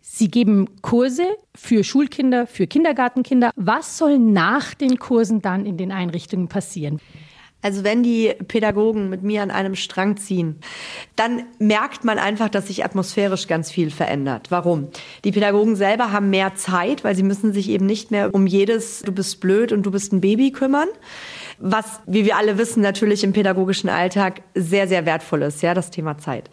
Sie 0.00 0.28
geben 0.28 0.68
Kurse 0.80 1.24
für 1.54 1.82
Schulkinder, 1.82 2.46
für 2.46 2.66
Kindergartenkinder. 2.66 3.50
Was 3.56 3.98
soll 3.98 4.18
nach 4.18 4.74
den 4.74 4.98
Kursen 4.98 5.42
dann 5.42 5.66
in 5.66 5.76
den 5.76 5.90
Einrichtungen 5.92 6.48
passieren? 6.48 7.00
Also 7.62 7.82
wenn 7.82 8.02
die 8.02 8.34
Pädagogen 8.46 9.08
mit 9.08 9.22
mir 9.22 9.42
an 9.42 9.50
einem 9.50 9.74
Strang 9.74 10.18
ziehen, 10.18 10.60
dann 11.16 11.44
merkt 11.58 12.04
man 12.04 12.18
einfach, 12.18 12.50
dass 12.50 12.66
sich 12.66 12.84
atmosphärisch 12.84 13.46
ganz 13.46 13.70
viel 13.70 13.90
verändert. 13.90 14.50
Warum? 14.50 14.88
Die 15.24 15.32
Pädagogen 15.32 15.74
selber 15.74 16.12
haben 16.12 16.28
mehr 16.28 16.54
Zeit, 16.56 17.04
weil 17.04 17.16
sie 17.16 17.22
müssen 17.22 17.54
sich 17.54 17.70
eben 17.70 17.86
nicht 17.86 18.10
mehr 18.10 18.34
um 18.34 18.46
jedes 18.46 19.00
du 19.00 19.12
bist 19.12 19.40
blöd 19.40 19.72
und 19.72 19.82
du 19.84 19.90
bist 19.90 20.12
ein 20.12 20.20
Baby 20.20 20.52
kümmern. 20.52 20.88
Was, 21.58 22.00
wie 22.06 22.24
wir 22.24 22.36
alle 22.36 22.58
wissen, 22.58 22.82
natürlich 22.82 23.24
im 23.24 23.32
pädagogischen 23.32 23.88
Alltag 23.88 24.42
sehr, 24.54 24.88
sehr 24.88 25.06
wertvoll 25.06 25.42
ist, 25.42 25.62
ja, 25.62 25.74
das 25.74 25.90
Thema 25.90 26.18
Zeit. 26.18 26.50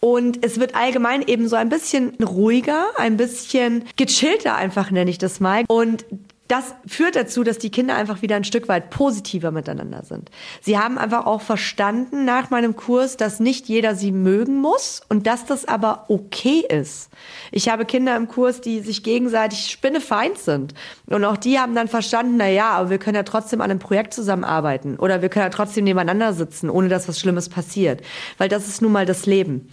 Und 0.00 0.44
es 0.44 0.60
wird 0.60 0.74
allgemein 0.74 1.22
eben 1.22 1.48
so 1.48 1.56
ein 1.56 1.68
bisschen 1.68 2.14
ruhiger, 2.22 2.86
ein 2.96 3.16
bisschen 3.16 3.84
gechillter 3.96 4.54
einfach 4.54 4.90
nenne 4.90 5.10
ich 5.10 5.18
das 5.18 5.40
mal. 5.40 5.64
Und 5.68 6.04
das 6.48 6.74
führt 6.86 7.16
dazu, 7.16 7.42
dass 7.42 7.58
die 7.58 7.70
Kinder 7.70 7.96
einfach 7.96 8.22
wieder 8.22 8.36
ein 8.36 8.44
Stück 8.44 8.68
weit 8.68 8.90
positiver 8.90 9.50
miteinander 9.50 10.02
sind. 10.04 10.30
Sie 10.60 10.78
haben 10.78 10.96
einfach 10.96 11.26
auch 11.26 11.40
verstanden 11.40 12.24
nach 12.24 12.50
meinem 12.50 12.76
Kurs, 12.76 13.16
dass 13.16 13.40
nicht 13.40 13.68
jeder 13.68 13.94
sie 13.94 14.12
mögen 14.12 14.60
muss 14.60 15.02
und 15.08 15.26
dass 15.26 15.44
das 15.44 15.66
aber 15.66 16.04
okay 16.08 16.64
ist. 16.68 17.10
Ich 17.50 17.68
habe 17.68 17.84
Kinder 17.84 18.16
im 18.16 18.28
Kurs, 18.28 18.60
die 18.60 18.80
sich 18.80 19.02
gegenseitig 19.02 19.70
spinnefeind 19.70 20.38
sind. 20.38 20.74
Und 21.06 21.24
auch 21.24 21.36
die 21.36 21.58
haben 21.58 21.74
dann 21.74 21.88
verstanden, 21.88 22.36
na 22.36 22.48
ja, 22.48 22.70
aber 22.70 22.90
wir 22.90 22.98
können 22.98 23.16
ja 23.16 23.22
trotzdem 23.24 23.60
an 23.60 23.70
einem 23.70 23.80
Projekt 23.80 24.14
zusammenarbeiten 24.14 24.96
oder 24.96 25.22
wir 25.22 25.28
können 25.28 25.46
ja 25.46 25.50
trotzdem 25.50 25.84
nebeneinander 25.84 26.32
sitzen, 26.32 26.70
ohne 26.70 26.88
dass 26.88 27.08
was 27.08 27.18
Schlimmes 27.18 27.48
passiert. 27.48 28.02
Weil 28.38 28.48
das 28.48 28.68
ist 28.68 28.82
nun 28.82 28.92
mal 28.92 29.06
das 29.06 29.26
Leben. 29.26 29.68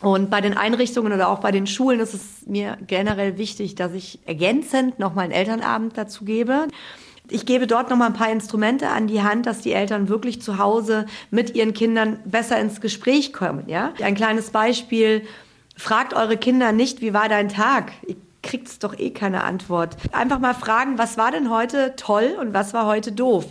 Und 0.00 0.30
bei 0.30 0.40
den 0.40 0.56
Einrichtungen 0.56 1.12
oder 1.12 1.28
auch 1.28 1.40
bei 1.40 1.52
den 1.52 1.66
Schulen 1.66 2.00
ist 2.00 2.14
es 2.14 2.46
mir 2.46 2.76
generell 2.86 3.38
wichtig, 3.38 3.74
dass 3.74 3.92
ich 3.92 4.20
ergänzend 4.26 4.98
nochmal 4.98 5.24
einen 5.24 5.32
Elternabend 5.32 5.96
dazu 5.96 6.17
gebe. 6.24 6.68
Ich 7.30 7.44
gebe 7.44 7.66
dort 7.66 7.90
noch 7.90 7.96
mal 7.96 8.06
ein 8.06 8.14
paar 8.14 8.30
Instrumente 8.30 8.88
an 8.88 9.06
die 9.06 9.22
Hand, 9.22 9.46
dass 9.46 9.60
die 9.60 9.72
Eltern 9.72 10.08
wirklich 10.08 10.40
zu 10.40 10.58
Hause 10.58 11.06
mit 11.30 11.54
ihren 11.54 11.74
Kindern 11.74 12.20
besser 12.24 12.58
ins 12.58 12.80
Gespräch 12.80 13.32
kommen. 13.32 13.64
Ja, 13.68 13.92
ein 14.02 14.14
kleines 14.14 14.50
Beispiel: 14.50 15.22
Fragt 15.76 16.14
eure 16.14 16.36
Kinder 16.36 16.72
nicht, 16.72 17.02
wie 17.02 17.12
war 17.12 17.28
dein 17.28 17.48
Tag? 17.48 17.92
Ihr 18.06 18.16
kriegt 18.42 18.82
doch 18.82 18.98
eh 18.98 19.10
keine 19.10 19.44
Antwort. 19.44 19.96
Einfach 20.12 20.38
mal 20.38 20.54
fragen, 20.54 20.96
was 20.96 21.18
war 21.18 21.30
denn 21.30 21.50
heute 21.50 21.94
toll 21.96 22.36
und 22.40 22.54
was 22.54 22.72
war 22.72 22.86
heute 22.86 23.12
doof? 23.12 23.44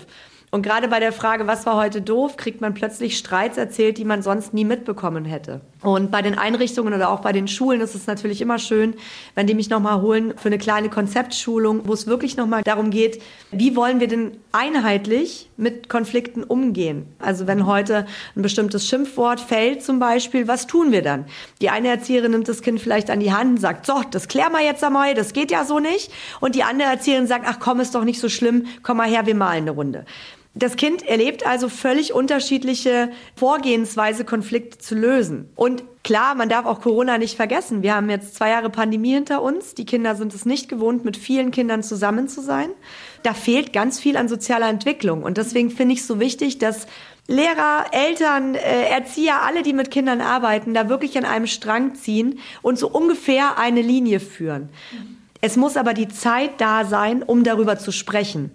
Und 0.49 0.61
gerade 0.61 0.87
bei 0.87 0.99
der 0.99 1.11
Frage, 1.11 1.45
was 1.45 1.65
war 1.65 1.75
heute 1.75 2.01
doof, 2.01 2.37
kriegt 2.37 2.61
man 2.61 2.73
plötzlich 2.73 3.17
Streits 3.17 3.57
erzählt, 3.57 3.97
die 3.97 4.05
man 4.05 4.21
sonst 4.21 4.53
nie 4.53 4.63
mitbekommen 4.63 5.25
hätte. 5.25 5.61
Und 5.81 6.09
bei 6.09 6.23
den 6.23 6.37
Einrichtungen 6.37 6.93
oder 6.93 7.09
auch 7.09 7.19
bei 7.19 7.31
den 7.31 7.47
Schulen 7.47 7.81
ist 7.81 7.93
es 7.93 8.07
natürlich 8.07 8.41
immer 8.41 8.57
schön, 8.57 8.95
wenn 9.35 9.45
die 9.45 9.53
mich 9.53 9.69
nochmal 9.69 10.01
holen 10.01 10.33
für 10.35 10.47
eine 10.47 10.57
kleine 10.57 10.89
Konzeptschulung, 10.89 11.81
wo 11.85 11.93
es 11.93 12.07
wirklich 12.07 12.35
nochmal 12.35 12.63
darum 12.63 12.89
geht, 12.89 13.21
wie 13.51 13.75
wollen 13.75 13.99
wir 13.99 14.07
denn 14.07 14.37
einheitlich 14.51 15.49
mit 15.55 15.87
Konflikten 15.87 16.43
umgehen? 16.43 17.05
Also 17.19 17.45
wenn 17.45 17.67
heute 17.67 18.07
ein 18.35 18.41
bestimmtes 18.41 18.87
Schimpfwort 18.87 19.39
fällt 19.39 19.83
zum 19.83 19.99
Beispiel, 19.99 20.47
was 20.47 20.65
tun 20.65 20.91
wir 20.91 21.03
dann? 21.03 21.25
Die 21.61 21.69
eine 21.69 21.89
Erzieherin 21.89 22.31
nimmt 22.31 22.47
das 22.47 22.63
Kind 22.63 22.81
vielleicht 22.81 23.11
an 23.11 23.19
die 23.19 23.31
Hand 23.31 23.51
und 23.51 23.59
sagt, 23.59 23.85
so, 23.85 24.01
das 24.09 24.27
klären 24.27 24.53
wir 24.53 24.63
jetzt 24.63 24.83
einmal, 24.83 25.13
das 25.13 25.33
geht 25.33 25.51
ja 25.51 25.63
so 25.63 25.79
nicht. 25.79 26.11
Und 26.39 26.55
die 26.55 26.63
andere 26.63 26.89
Erzieherin 26.89 27.27
sagt, 27.27 27.45
ach 27.47 27.59
komm, 27.59 27.79
ist 27.81 27.93
doch 27.93 28.03
nicht 28.03 28.19
so 28.19 28.29
schlimm, 28.29 28.65
komm 28.81 28.97
mal 28.97 29.07
her, 29.07 29.27
wir 29.27 29.35
malen 29.35 29.63
eine 29.63 29.71
Runde. 29.71 30.05
Das 30.57 30.75
Kind 30.75 31.07
erlebt 31.07 31.45
also 31.45 31.69
völlig 31.69 32.13
unterschiedliche 32.13 33.11
Vorgehensweise, 33.35 34.25
Konflikte 34.25 34.79
zu 34.79 34.95
lösen. 34.95 35.49
Und 35.55 35.83
klar, 36.03 36.33
man 36.33 36.49
darf 36.49 36.65
auch 36.65 36.81
Corona 36.81 37.19
nicht 37.19 37.35
vergessen. 37.35 37.83
Wir 37.83 37.93
haben 37.93 38.09
jetzt 38.09 38.33
zwei 38.33 38.49
Jahre 38.49 38.71
Pandemie 38.71 39.13
hinter 39.13 39.43
uns. 39.43 39.75
Die 39.75 39.85
Kinder 39.85 40.15
sind 40.15 40.33
es 40.33 40.45
nicht 40.45 40.67
gewohnt, 40.67 41.05
mit 41.05 41.15
vielen 41.15 41.51
Kindern 41.51 41.83
zusammen 41.83 42.27
zu 42.27 42.41
sein. 42.41 42.69
Da 43.21 43.35
fehlt 43.35 43.71
ganz 43.71 43.99
viel 43.99 44.17
an 44.17 44.27
sozialer 44.27 44.67
Entwicklung. 44.67 45.21
Und 45.21 45.37
deswegen 45.37 45.69
finde 45.69 45.93
ich 45.93 45.99
es 45.99 46.07
so 46.07 46.19
wichtig, 46.19 46.57
dass 46.57 46.87
Lehrer, 47.27 47.85
Eltern, 47.91 48.55
äh, 48.55 48.89
Erzieher, 48.89 49.43
alle, 49.43 49.61
die 49.61 49.73
mit 49.73 49.91
Kindern 49.91 50.21
arbeiten, 50.21 50.73
da 50.73 50.89
wirklich 50.89 51.19
an 51.19 51.25
einem 51.25 51.45
Strang 51.45 51.93
ziehen 51.93 52.39
und 52.63 52.79
so 52.79 52.89
ungefähr 52.89 53.59
eine 53.59 53.81
Linie 53.83 54.19
führen. 54.19 54.69
Es 55.41 55.55
muss 55.55 55.77
aber 55.77 55.93
die 55.93 56.07
Zeit 56.07 56.59
da 56.59 56.83
sein, 56.85 57.21
um 57.21 57.43
darüber 57.43 57.77
zu 57.77 57.91
sprechen. 57.91 58.51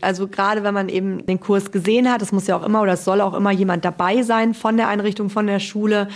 Also 0.00 0.28
gerade 0.28 0.62
wenn 0.62 0.74
man 0.74 0.88
eben 0.88 1.26
den 1.26 1.40
Kurs 1.40 1.72
gesehen 1.72 2.10
hat, 2.10 2.22
es 2.22 2.32
muss 2.32 2.46
ja 2.46 2.56
auch 2.56 2.64
immer 2.64 2.82
oder 2.82 2.94
es 2.94 3.04
soll 3.04 3.20
auch 3.20 3.34
immer 3.34 3.50
jemand 3.50 3.84
dabei 3.84 4.22
sein 4.22 4.54
von 4.54 4.76
der 4.76 4.88
Einrichtung, 4.88 5.30
von 5.30 5.46
der 5.46 5.60
Schule, 5.60 6.08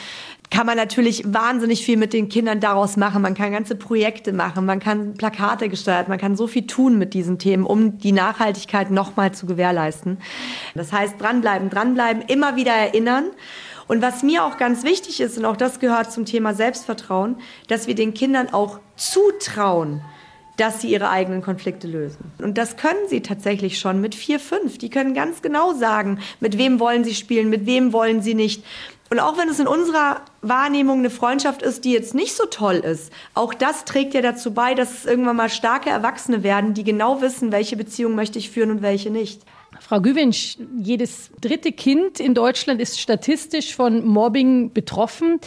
kann 0.50 0.66
man 0.66 0.76
natürlich 0.76 1.24
wahnsinnig 1.26 1.84
viel 1.84 1.96
mit 1.96 2.12
den 2.12 2.28
Kindern 2.28 2.60
daraus 2.60 2.96
machen. 2.96 3.22
Man 3.22 3.34
kann 3.34 3.52
ganze 3.52 3.74
Projekte 3.74 4.32
machen, 4.32 4.66
man 4.66 4.78
kann 4.78 5.14
Plakate 5.14 5.68
gestalten, 5.68 6.10
man 6.10 6.20
kann 6.20 6.36
so 6.36 6.46
viel 6.46 6.66
tun 6.66 6.98
mit 6.98 7.14
diesen 7.14 7.38
Themen, 7.38 7.64
um 7.64 7.98
die 7.98 8.12
Nachhaltigkeit 8.12 8.90
nochmal 8.90 9.32
zu 9.32 9.46
gewährleisten. 9.46 10.18
Das 10.74 10.92
heißt, 10.92 11.20
dranbleiben, 11.20 11.70
dranbleiben, 11.70 12.22
immer 12.22 12.56
wieder 12.56 12.72
erinnern. 12.72 13.24
Und 13.86 14.00
was 14.00 14.22
mir 14.22 14.44
auch 14.44 14.56
ganz 14.56 14.84
wichtig 14.84 15.20
ist, 15.20 15.36
und 15.36 15.44
auch 15.44 15.56
das 15.56 15.80
gehört 15.80 16.12
zum 16.12 16.24
Thema 16.24 16.54
Selbstvertrauen, 16.54 17.36
dass 17.68 17.86
wir 17.86 17.94
den 17.94 18.14
Kindern 18.14 18.52
auch 18.52 18.80
zutrauen, 18.96 20.02
dass 20.56 20.80
sie 20.80 20.88
ihre 20.88 21.11
eigenen 21.11 21.42
Konflikte 21.42 21.88
lösen. 21.88 22.32
Und 22.42 22.58
das 22.58 22.76
können 22.76 23.08
sie 23.08 23.23
tatsächlich 23.23 23.78
schon 23.78 24.00
mit 24.00 24.14
vier, 24.14 24.38
fünf. 24.38 24.78
Die 24.78 24.90
können 24.90 25.14
ganz 25.14 25.42
genau 25.42 25.73
sagen, 25.73 26.20
mit 26.40 26.58
wem 26.58 26.78
wollen 26.78 27.04
sie 27.04 27.14
spielen, 27.14 27.50
mit 27.50 27.66
wem 27.66 27.92
wollen 27.92 28.23
sie 28.23 28.34
nicht. 28.34 28.64
Und 29.11 29.20
auch 29.20 29.37
wenn 29.37 29.49
es 29.49 29.61
in 29.61 29.66
unserer 29.66 30.23
Wahrnehmung 30.42 31.00
eine 31.00 31.11
Freundschaft 31.11 31.62
ist, 31.62 31.84
die 31.84 31.92
jetzt 31.92 32.14
nicht 32.14 32.34
so 32.34 32.46
toll 32.46 32.76
ist, 32.76 33.12
auch 33.34 33.54
das 33.54 33.84
trägt 33.84 34.14
ja 34.14 34.23
dazu 34.23 34.54
bei, 34.54 34.75
dass 34.75 34.92
es 34.92 35.06
irgendwann 35.06 35.37
mal 35.37 35.50
starke 35.50 35.90
Erwachsene 35.90 36.42
werden, 36.42 36.75
die 36.75 36.84
genau 36.84 37.20
wissen, 37.20 37.52
welche 37.52 37.76
Beziehung 37.76 38.14
möchte 38.14 38.38
ich 38.38 38.50
führen 38.50 38.70
und 38.70 38.82
welche 38.82 39.11
nicht. 39.11 39.42
Frau 39.80 40.00
Güwinsch, 40.00 40.56
jedes 40.78 41.30
dritte 41.40 41.73
Kind 41.73 42.18
in 42.20 42.34
Deutschland 42.34 42.80
ist 42.80 42.99
statistisch 42.99 43.75
von 43.75 44.04
Mobbing 44.06 44.73
betroffen. 44.73 45.40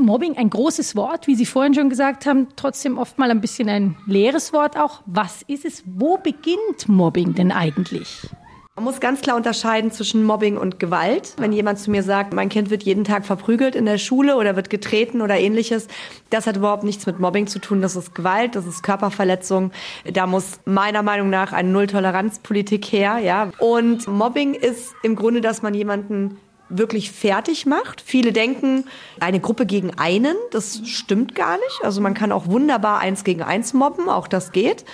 Mobbing 0.00 0.36
ein 0.36 0.48
großes 0.48 0.94
Wort, 0.94 1.26
wie 1.26 1.34
Sie 1.34 1.44
vorhin 1.44 1.74
schon 1.74 1.90
gesagt 1.90 2.24
haben, 2.24 2.46
trotzdem 2.54 2.98
oft 2.98 3.18
mal 3.18 3.32
ein 3.32 3.40
bisschen 3.40 3.68
ein 3.68 3.96
leeres 4.06 4.52
Wort 4.52 4.76
auch. 4.76 5.02
Was 5.06 5.42
ist 5.42 5.64
es? 5.64 5.82
Wo 5.86 6.16
beginnt 6.18 6.88
Mobbing 6.88 7.34
denn 7.34 7.50
eigentlich? 7.50 8.28
Man 8.76 8.84
muss 8.84 9.00
ganz 9.00 9.22
klar 9.22 9.34
unterscheiden 9.34 9.90
zwischen 9.90 10.22
Mobbing 10.22 10.56
und 10.56 10.78
Gewalt. 10.78 11.34
Wenn 11.36 11.52
jemand 11.52 11.80
zu 11.80 11.90
mir 11.90 12.04
sagt, 12.04 12.32
mein 12.32 12.48
Kind 12.48 12.70
wird 12.70 12.84
jeden 12.84 13.02
Tag 13.02 13.26
verprügelt 13.26 13.74
in 13.74 13.86
der 13.86 13.98
Schule 13.98 14.36
oder 14.36 14.54
wird 14.54 14.70
getreten 14.70 15.20
oder 15.20 15.36
ähnliches, 15.36 15.88
das 16.30 16.46
hat 16.46 16.56
überhaupt 16.56 16.84
nichts 16.84 17.04
mit 17.04 17.18
Mobbing 17.18 17.48
zu 17.48 17.58
tun. 17.58 17.82
Das 17.82 17.96
ist 17.96 18.14
Gewalt, 18.14 18.54
das 18.54 18.66
ist 18.66 18.84
Körperverletzung. 18.84 19.72
Da 20.12 20.28
muss 20.28 20.60
meiner 20.64 21.02
Meinung 21.02 21.28
nach 21.28 21.52
eine 21.52 21.70
Nulltoleranzpolitik 21.70 22.84
her, 22.92 23.18
ja. 23.18 23.50
Und 23.58 24.06
Mobbing 24.06 24.54
ist 24.54 24.94
im 25.02 25.16
Grunde, 25.16 25.40
dass 25.40 25.60
man 25.60 25.74
jemanden 25.74 26.38
wirklich 26.68 27.10
fertig 27.10 27.66
macht. 27.66 28.00
Viele 28.00 28.32
denken, 28.32 28.84
eine 29.20 29.40
Gruppe 29.40 29.66
gegen 29.66 29.98
einen, 29.98 30.36
das 30.50 30.82
stimmt 30.84 31.34
gar 31.34 31.56
nicht. 31.56 31.80
Also 31.82 32.00
man 32.00 32.14
kann 32.14 32.32
auch 32.32 32.46
wunderbar 32.46 33.00
eins 33.00 33.24
gegen 33.24 33.42
eins 33.42 33.72
mobben, 33.72 34.08
auch 34.08 34.28
das 34.28 34.52
geht. 34.52 34.84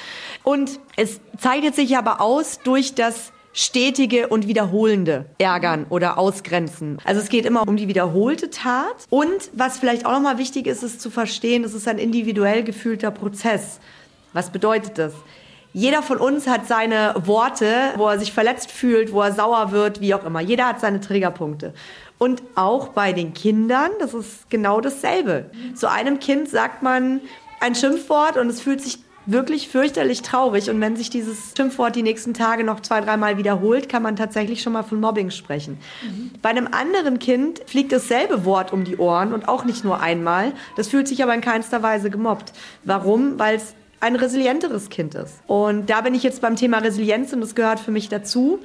Und 0.43 0.81
es 0.97 1.21
zeichnet 1.39 1.75
sich 1.75 1.97
aber 1.97 2.21
aus 2.21 2.61
durch 2.63 2.95
das 2.95 3.33
stetige 3.55 4.29
und 4.29 4.49
wiederholende 4.49 5.27
Ärgern 5.39 5.87
oder 5.89 6.19
Ausgrenzen. 6.19 6.99
Also 7.05 7.21
es 7.21 7.29
geht 7.29 7.47
immer 7.47 7.67
um 7.67 7.77
die 7.77 7.89
wiederholte 7.89 8.51
Tat. 8.51 9.07
Und 9.11 9.51
was 9.53 9.79
vielleicht 9.79 10.05
auch 10.07 10.13
nochmal 10.13 10.39
wichtig 10.39 10.67
ist, 10.67 10.83
ist 10.83 11.01
zu 11.01 11.09
verstehen, 11.09 11.65
es 11.65 11.73
ist 11.73 11.87
ein 11.87 11.99
individuell 11.99 12.65
gefühlter 12.65 13.13
Prozess. 13.13 13.79
Was 14.33 14.51
bedeutet 14.51 14.99
das? 14.99 15.13
Jeder 15.75 16.03
von 16.03 16.19
uns 16.19 16.47
hat 16.47 16.69
seine 16.69 17.15
Worte, 17.25 17.67
wo 17.97 18.07
er 18.07 18.19
sich 18.21 18.33
verletzt 18.33 18.71
fühlt, 18.71 19.13
wo 19.13 19.21
er 19.23 19.33
sauer 19.33 19.73
wird, 19.73 20.01
wie 20.01 20.15
auch 20.15 20.25
immer. 20.25 20.41
Jeder 20.41 20.69
hat 20.69 20.81
seine 20.81 21.01
Triggerpunkte. 21.01 21.75
Und 22.17 22.45
auch 22.55 22.89
bei 22.89 23.13
den 23.13 23.35
Kindern, 23.35 23.91
das 23.99 24.15
ist 24.15 24.49
genau 24.51 24.81
dasselbe. 24.81 25.51
Zu 25.75 25.91
einem 25.91 26.21
Kind 26.21 26.49
sagt 26.49 26.85
man 26.85 27.21
ein 27.59 27.75
Schimpfwort 27.75 28.37
und 28.37 28.49
es 28.49 28.61
fühlt 28.61 28.81
sich 28.81 29.01
wirklich 29.27 29.69
fürchterlich 29.69 30.23
traurig. 30.23 30.71
Und 30.71 30.81
wenn 30.81 30.95
sich 30.95 31.11
dieses 31.11 31.55
Schimpfwort 31.57 31.97
die 31.97 32.05
nächsten 32.05 32.35
Tage 32.35 32.63
noch 32.63 32.79
zwei, 32.79 33.01
dreimal 33.01 33.37
wiederholt, 33.37 33.89
kann 33.89 34.03
man 34.05 34.15
tatsächlich 34.15 34.63
schon 34.63 34.75
mal 34.75 34.85
von 34.85 35.01
Mobbing 35.01 35.31
sprechen. 35.31 35.79
Mhm. 36.05 36.31
Bei 36.41 36.51
einem 36.51 36.69
anderen 36.71 37.19
Kind 37.19 37.63
fliegt 37.67 37.91
dasselbe 37.91 38.45
Wort 38.45 38.73
um 38.73 38.85
die 38.85 38.97
Ohren 38.97 39.33
und 39.33 39.49
auch 39.49 39.65
nicht 39.65 39.83
nur 39.83 40.01
einmal. 40.01 40.53
Das 40.77 40.87
fühlt 40.87 41.09
sich 41.09 41.21
aber 41.21 41.35
in 41.35 41.41
keinster 41.41 41.83
Weise 41.83 42.11
gemobbt. 42.11 42.53
Warum? 42.85 43.41
Weil 43.41 43.57
es 43.57 43.75
ein 44.05 44.17
resilienteres 44.17 44.91
Kind 44.91 45.15
ist. 45.15 45.41
Und 45.47 45.89
da 45.89 46.03
bin 46.03 46.15
ich 46.15 46.23
jetzt 46.23 46.43
beim 46.43 46.57
Thema 46.57 46.79
Resilienz 46.79 47.33
und 47.33 47.41
das 47.41 47.55
gehört 47.55 47.81
für 47.81 47.91
mich 47.91 48.11
dazu. 48.11 48.61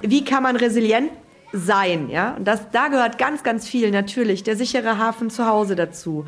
Wie 0.00 0.24
kann 0.24 0.42
man 0.42 0.56
resilient 0.56 1.10
sein, 1.52 2.08
ja? 2.08 2.34
Und 2.36 2.46
das, 2.46 2.70
da 2.72 2.88
gehört 2.88 3.18
ganz, 3.18 3.42
ganz 3.42 3.68
viel 3.68 3.90
natürlich. 3.90 4.44
Der 4.44 4.56
sichere 4.56 4.96
Hafen 4.96 5.28
zu 5.28 5.46
Hause 5.46 5.76
dazu. 5.76 6.24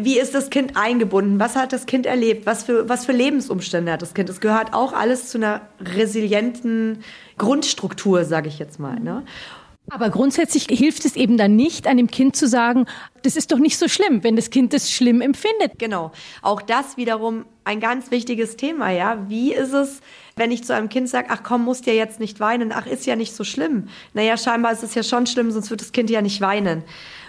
Wie 0.00 0.18
ist 0.18 0.34
das 0.34 0.48
Kind 0.48 0.76
eingebunden? 0.76 1.38
Was 1.38 1.54
hat 1.54 1.72
das 1.74 1.84
Kind 1.84 2.06
erlebt? 2.06 2.46
Was 2.46 2.64
für, 2.64 2.88
was 2.88 3.04
für 3.04 3.12
Lebensumstände 3.12 3.92
hat 3.92 4.00
das 4.00 4.14
Kind? 4.14 4.30
Das 4.30 4.40
gehört 4.40 4.72
auch 4.72 4.94
alles 4.94 5.28
zu 5.28 5.36
einer 5.36 5.62
resilienten 5.80 7.02
Grundstruktur, 7.36 8.24
sage 8.24 8.48
ich 8.48 8.58
jetzt 8.58 8.80
mal, 8.80 8.98
ne? 8.98 9.22
Aber 9.90 10.10
grundsätzlich 10.10 10.66
hilft 10.70 11.04
es 11.04 11.16
eben 11.16 11.36
dann 11.36 11.56
nicht, 11.56 11.86
einem 11.86 12.08
Kind 12.08 12.36
zu 12.36 12.46
sagen, 12.46 12.86
das 13.22 13.36
ist 13.36 13.52
doch 13.52 13.58
nicht 13.58 13.78
so 13.78 13.88
schlimm, 13.88 14.22
wenn 14.22 14.36
das 14.36 14.50
Kind 14.50 14.72
das 14.72 14.90
schlimm 14.90 15.20
empfindet. 15.20 15.78
Genau. 15.78 16.12
Auch 16.42 16.62
das 16.62 16.96
wiederum 16.96 17.46
ein 17.64 17.80
ganz 17.80 18.10
wichtiges 18.10 18.56
Thema, 18.56 18.90
ja. 18.90 19.24
Wie 19.28 19.52
ist 19.52 19.72
es, 19.72 20.00
wenn 20.36 20.50
ich 20.50 20.64
zu 20.64 20.74
einem 20.74 20.88
Kind 20.88 21.08
sage, 21.08 21.28
ach 21.30 21.42
komm, 21.42 21.64
musst 21.64 21.86
ja 21.86 21.92
jetzt 21.92 22.20
nicht 22.20 22.40
weinen, 22.40 22.72
ach 22.72 22.86
ist 22.86 23.06
ja 23.06 23.16
nicht 23.16 23.34
so 23.34 23.44
schlimm. 23.44 23.88
Naja, 24.14 24.36
scheinbar 24.36 24.72
ist 24.72 24.82
es 24.82 24.94
ja 24.94 25.02
schon 25.02 25.26
schlimm, 25.26 25.50
sonst 25.50 25.70
wird 25.70 25.80
das 25.80 25.92
Kind 25.92 26.10
ja 26.10 26.22
nicht 26.22 26.40
weinen. 26.40 26.84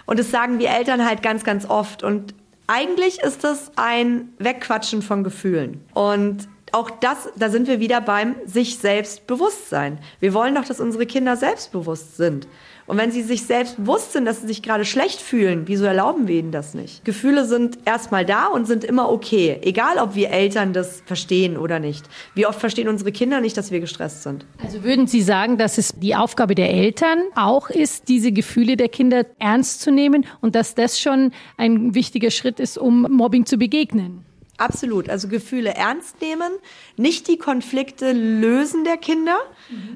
Und 0.06 0.20
das 0.20 0.32
sagen 0.32 0.60
wir 0.60 0.70
Eltern 0.70 1.06
halt 1.06 1.22
ganz, 1.22 1.44
ganz 1.44 1.66
oft. 1.66 2.04
Und 2.04 2.34
eigentlich 2.68 3.20
ist 3.20 3.44
das 3.44 3.72
ein 3.76 4.30
Wegquatschen 4.38 5.02
von 5.02 5.24
Gefühlen. 5.24 5.82
Und 5.94 6.48
auch 6.74 6.90
das, 6.90 7.30
da 7.36 7.50
sind 7.50 7.68
wir 7.68 7.80
wieder 7.80 8.02
beim 8.02 8.36
sich 8.46 8.78
selbst 8.78 9.28
Bewusstsein. 9.28 10.00
Wir 10.20 10.34
wollen 10.34 10.56
doch, 10.56 10.66
dass 10.66 10.80
unsere 10.80 11.06
Kinder 11.06 11.36
selbstbewusst 11.36 12.18
sind. 12.18 12.48
Und 12.90 12.98
wenn 12.98 13.12
sie 13.12 13.22
sich 13.22 13.44
selbst 13.44 13.78
bewusst 13.78 14.14
sind, 14.14 14.26
dass 14.26 14.42
sie 14.42 14.48
sich 14.48 14.64
gerade 14.64 14.84
schlecht 14.84 15.22
fühlen, 15.22 15.68
wieso 15.68 15.86
erlauben 15.86 16.28
wir 16.28 16.40
ihnen 16.40 16.52
das 16.52 16.74
nicht? 16.74 17.06
Gefühle 17.06 17.46
sind 17.46 17.78
erstmal 17.86 18.26
da 18.26 18.48
und 18.48 18.66
sind 18.66 18.84
immer 18.84 19.12
okay, 19.12 19.60
egal 19.62 20.00
ob 20.00 20.16
wir 20.16 20.32
Eltern 20.32 20.74
das 20.74 21.04
verstehen 21.06 21.56
oder 21.56 21.80
nicht. 21.80 22.10
Wie 22.34 22.48
oft 22.48 22.60
verstehen 22.60 22.88
unsere 22.88 23.12
Kinder 23.12 23.42
nicht, 23.42 23.56
dass 23.58 23.70
wir 23.70 23.80
gestresst 23.80 24.24
sind? 24.24 24.44
Also 24.58 24.84
würden 24.84 25.06
Sie 25.06 25.22
sagen, 25.22 25.60
dass 25.60 25.78
es 25.78 25.94
die 26.00 26.16
Aufgabe 26.16 26.56
der 26.56 26.72
Eltern 26.72 27.20
auch 27.36 27.70
ist, 27.70 28.08
diese 28.08 28.32
Gefühle 28.32 28.76
der 28.76 28.90
Kinder 28.90 29.24
ernst 29.38 29.82
zu 29.82 29.92
nehmen 29.92 30.26
und 30.42 30.56
dass 30.56 30.74
das 30.74 31.00
schon 31.00 31.32
ein 31.58 31.94
wichtiger 31.94 32.32
Schritt 32.32 32.60
ist, 32.60 32.80
um 32.80 33.04
Mobbing 33.04 33.46
zu 33.46 33.58
begegnen? 33.58 34.26
Absolut. 34.60 35.10
Also 35.10 35.30
Gefühle 35.30 35.74
ernst 35.74 36.22
nehmen, 36.22 36.52
nicht 36.98 37.28
die 37.30 37.38
Konflikte 37.38 38.12
lösen 38.12 38.84
der 38.84 38.98
Kinder, 38.98 39.38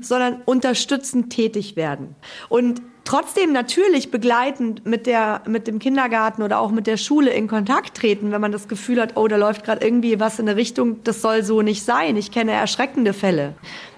sondern 0.01 0.41
unterstützend 0.46 1.32
tätig 1.32 1.75
werden. 1.75 2.15
Und 2.48 2.82
trotzdem 3.03 3.51
natürlich 3.51 4.10
begleitend 4.10 4.86
mit 4.86 5.05
der, 5.05 5.41
mit 5.48 5.67
dem 5.67 5.79
Kindergarten 5.79 6.41
oder 6.43 6.60
auch 6.60 6.72
mit 6.72 6.88
der 6.88 6.96
Schule 6.96 7.32
in 7.32 7.50
Kontakt 7.50 7.98
treten, 7.98 8.32
wenn 8.32 8.39
man 8.39 8.53
das 8.53 8.70
Gefühl 8.70 9.01
hat, 9.01 9.17
oh, 9.17 9.27
da 9.27 9.36
läuft 9.36 9.65
gerade 9.65 9.86
irgendwie 9.86 10.20
was 10.22 10.39
in 10.39 10.48
eine 10.48 10.58
Richtung, 10.58 11.03
das 11.03 11.22
soll 11.22 11.43
so 11.43 11.62
nicht 11.62 11.84
sein. 11.84 12.15
Ich 12.15 12.32
kenne 12.32 12.53
erschreckende 12.53 13.12
Fälle. 13.12 13.55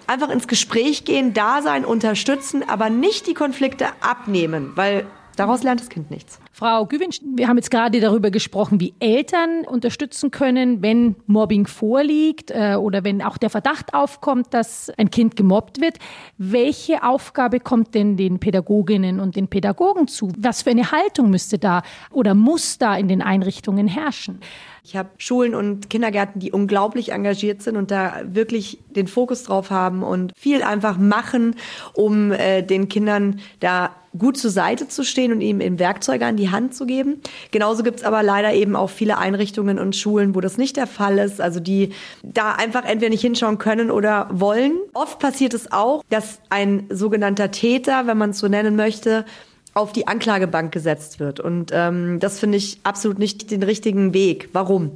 Einfach 0.07 0.29
ins 0.29 0.47
Gespräch 0.47 1.05
gehen, 1.05 1.33
da 1.33 1.61
sein, 1.61 1.85
unterstützen, 1.85 2.67
aber 2.67 2.89
nicht 2.89 3.27
die 3.27 3.35
Konflikte 3.35 3.87
abnehmen, 4.01 4.71
weil 4.75 5.05
daraus 5.35 5.61
lernt 5.61 5.79
das 5.81 5.89
Kind 5.89 6.09
nichts. 6.09 6.39
Frau 6.57 6.85
Güwinsch, 6.85 7.19
wir 7.35 7.49
haben 7.49 7.57
jetzt 7.57 7.69
gerade 7.69 7.99
darüber 7.99 8.31
gesprochen, 8.31 8.79
wie 8.79 8.93
Eltern 9.01 9.65
unterstützen 9.67 10.31
können, 10.31 10.81
wenn 10.81 11.17
Mobbing 11.27 11.67
vorliegt 11.67 12.49
äh, 12.49 12.75
oder 12.75 13.03
wenn 13.03 13.21
auch 13.21 13.37
der 13.37 13.49
Verdacht 13.49 13.93
aufkommt, 13.93 14.53
dass 14.53 14.89
ein 14.91 15.11
Kind 15.11 15.35
gemobbt 15.35 15.81
wird. 15.81 15.97
Welche 16.37 17.03
Aufgabe 17.03 17.59
kommt 17.59 17.93
denn 17.93 18.15
den 18.15 18.39
Pädagoginnen 18.39 19.19
und 19.19 19.35
den 19.35 19.49
Pädagogen 19.49 20.07
zu? 20.07 20.31
Was 20.37 20.61
für 20.61 20.69
eine 20.69 20.93
Haltung 20.93 21.29
müsste 21.29 21.59
da 21.59 21.81
oder 22.09 22.33
muss 22.33 22.77
da 22.77 22.95
in 22.95 23.09
den 23.09 23.21
Einrichtungen 23.21 23.89
herrschen? 23.89 24.39
Ich 24.81 24.95
habe 24.95 25.09
Schulen 25.17 25.55
und 25.55 25.89
Kindergärten, 25.89 26.39
die 26.39 26.53
unglaublich 26.53 27.11
engagiert 27.11 27.63
sind 27.63 27.75
und 27.75 27.91
da 27.91 28.21
wirklich 28.23 28.79
den 28.95 29.07
Fokus 29.07 29.43
drauf 29.43 29.71
haben 29.71 30.03
und 30.03 30.31
viel 30.37 30.63
einfach 30.63 30.97
machen, 30.97 31.55
um 31.95 32.31
äh, 32.31 32.61
den 32.61 32.87
Kindern 32.87 33.41
da 33.59 33.89
gut 34.17 34.37
zur 34.37 34.51
Seite 34.51 34.87
zu 34.87 35.03
stehen 35.03 35.31
und 35.31 35.41
ihnen 35.41 35.61
eben 35.61 35.79
Werkzeuge 35.79 36.25
an 36.25 36.37
die 36.37 36.49
Hand 36.49 36.73
zu 36.73 36.85
geben. 36.85 37.21
Genauso 37.51 37.83
gibt's 37.83 38.03
aber 38.03 38.23
leider 38.23 38.53
eben 38.53 38.75
auch 38.75 38.89
viele 38.89 39.17
Einrichtungen 39.17 39.79
und 39.79 39.95
Schulen, 39.95 40.35
wo 40.35 40.41
das 40.41 40.57
nicht 40.57 40.77
der 40.77 40.87
Fall 40.87 41.17
ist, 41.17 41.41
also 41.41 41.59
die 41.59 41.91
da 42.23 42.53
einfach 42.53 42.85
entweder 42.85 43.09
nicht 43.09 43.21
hinschauen 43.21 43.57
können 43.57 43.91
oder 43.91 44.27
wollen. 44.31 44.73
Oft 44.93 45.19
passiert 45.19 45.53
es 45.53 45.71
auch, 45.71 46.03
dass 46.09 46.39
ein 46.49 46.85
sogenannter 46.89 47.51
Täter, 47.51 48.07
wenn 48.07 48.17
man 48.17 48.31
es 48.31 48.39
so 48.39 48.47
nennen 48.47 48.75
möchte, 48.75 49.25
auf 49.75 49.91
die 49.91 50.07
Anklagebank 50.07 50.71
gesetzt 50.71 51.19
wird. 51.19 51.39
Und 51.39 51.71
ähm, 51.73 52.19
das 52.19 52.39
finde 52.39 52.57
ich 52.57 52.79
absolut 52.83 53.19
nicht 53.19 53.51
den 53.51 53.61
richtigen 53.61 54.13
Weg. 54.13 54.49
Warum? 54.53 54.91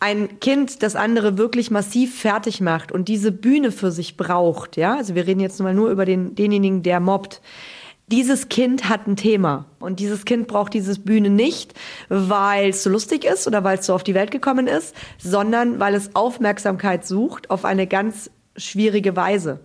Ein 0.00 0.40
Kind, 0.40 0.82
das 0.82 0.96
andere 0.96 1.38
wirklich 1.38 1.70
massiv 1.70 2.18
fertig 2.18 2.60
macht 2.60 2.90
und 2.90 3.08
diese 3.08 3.32
Bühne 3.32 3.70
für 3.70 3.90
sich 3.90 4.16
braucht, 4.16 4.76
ja, 4.76 4.96
also 4.96 5.14
wir 5.14 5.26
reden 5.26 5.40
jetzt 5.40 5.60
mal 5.60 5.74
nur 5.74 5.90
über 5.90 6.04
den, 6.04 6.34
denjenigen, 6.34 6.82
der 6.82 7.00
mobbt. 7.00 7.40
Dieses 8.08 8.50
Kind 8.50 8.88
hat 8.88 9.06
ein 9.06 9.16
Thema 9.16 9.64
und 9.78 9.98
dieses 9.98 10.26
Kind 10.26 10.46
braucht 10.46 10.74
diese 10.74 10.98
Bühne 11.00 11.30
nicht, 11.30 11.72
weil 12.10 12.68
es 12.68 12.82
so 12.82 12.90
lustig 12.90 13.24
ist 13.24 13.46
oder 13.46 13.64
weil 13.64 13.78
es 13.78 13.86
so 13.86 13.94
auf 13.94 14.04
die 14.04 14.14
Welt 14.14 14.30
gekommen 14.30 14.66
ist, 14.66 14.94
sondern 15.18 15.80
weil 15.80 15.94
es 15.94 16.14
Aufmerksamkeit 16.14 17.06
sucht 17.06 17.48
auf 17.48 17.64
eine 17.64 17.86
ganz 17.86 18.30
schwierige 18.56 19.16
Weise. 19.16 19.60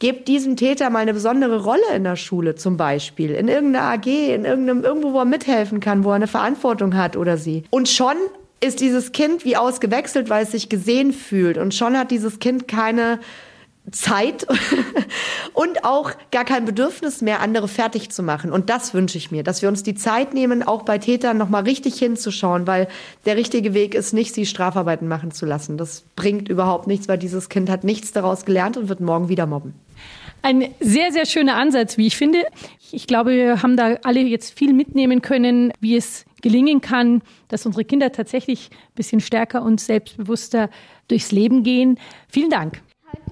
Gebt 0.00 0.28
diesem 0.28 0.56
Täter 0.56 0.90
mal 0.90 1.00
eine 1.00 1.14
besondere 1.14 1.62
Rolle 1.62 1.94
in 1.94 2.04
der 2.04 2.16
Schule 2.16 2.56
zum 2.56 2.76
Beispiel, 2.76 3.30
in 3.30 3.48
irgendeiner 3.48 3.92
AG, 3.92 4.06
in 4.06 4.44
irgendeinem, 4.44 4.82
irgendwo, 4.82 5.12
wo 5.12 5.20
er 5.20 5.24
mithelfen 5.24 5.80
kann, 5.80 6.04
wo 6.04 6.10
er 6.10 6.16
eine 6.16 6.26
Verantwortung 6.26 6.96
hat 6.96 7.16
oder 7.16 7.38
sie. 7.38 7.62
Und 7.70 7.88
schon 7.88 8.16
ist 8.60 8.80
dieses 8.80 9.12
Kind 9.12 9.44
wie 9.44 9.56
ausgewechselt, 9.56 10.30
weil 10.30 10.44
es 10.44 10.50
sich 10.50 10.68
gesehen 10.68 11.12
fühlt. 11.12 11.58
Und 11.58 11.74
schon 11.74 11.96
hat 11.96 12.10
dieses 12.10 12.38
Kind 12.38 12.66
keine 12.66 13.20
Zeit 13.90 14.46
und 15.52 15.84
auch 15.84 16.10
gar 16.30 16.44
kein 16.44 16.64
Bedürfnis 16.64 17.20
mehr, 17.20 17.40
andere 17.40 17.68
fertig 17.68 18.10
zu 18.10 18.22
machen. 18.22 18.50
Und 18.50 18.70
das 18.70 18.94
wünsche 18.94 19.18
ich 19.18 19.30
mir, 19.30 19.42
dass 19.42 19.60
wir 19.60 19.68
uns 19.68 19.82
die 19.82 19.94
Zeit 19.94 20.32
nehmen, 20.32 20.62
auch 20.62 20.82
bei 20.82 20.98
Tätern 20.98 21.36
nochmal 21.36 21.64
richtig 21.64 21.98
hinzuschauen, 21.98 22.66
weil 22.66 22.88
der 23.26 23.36
richtige 23.36 23.74
Weg 23.74 23.94
ist 23.94 24.14
nicht, 24.14 24.34
sie 24.34 24.46
Strafarbeiten 24.46 25.06
machen 25.06 25.32
zu 25.32 25.44
lassen. 25.44 25.76
Das 25.76 26.04
bringt 26.16 26.48
überhaupt 26.48 26.86
nichts, 26.86 27.08
weil 27.08 27.18
dieses 27.18 27.48
Kind 27.48 27.68
hat 27.68 27.84
nichts 27.84 28.12
daraus 28.12 28.44
gelernt 28.44 28.76
und 28.76 28.88
wird 28.88 29.00
morgen 29.00 29.28
wieder 29.28 29.46
mobben. 29.46 29.74
Ein 30.42 30.74
sehr, 30.80 31.10
sehr 31.10 31.24
schöner 31.24 31.56
Ansatz, 31.56 31.96
wie 31.96 32.06
ich 32.06 32.16
finde. 32.16 32.42
Ich 32.92 33.06
glaube, 33.06 33.32
wir 33.32 33.62
haben 33.62 33.76
da 33.76 33.96
alle 34.02 34.20
jetzt 34.20 34.58
viel 34.58 34.74
mitnehmen 34.74 35.22
können, 35.22 35.72
wie 35.80 35.96
es 35.96 36.26
gelingen 36.42 36.82
kann, 36.82 37.22
dass 37.48 37.64
unsere 37.64 37.84
Kinder 37.84 38.12
tatsächlich 38.12 38.68
ein 38.70 38.94
bisschen 38.94 39.20
stärker 39.20 39.62
und 39.62 39.80
selbstbewusster 39.80 40.68
durchs 41.08 41.32
Leben 41.32 41.62
gehen. 41.62 41.98
Vielen 42.28 42.50
Dank. 42.50 42.82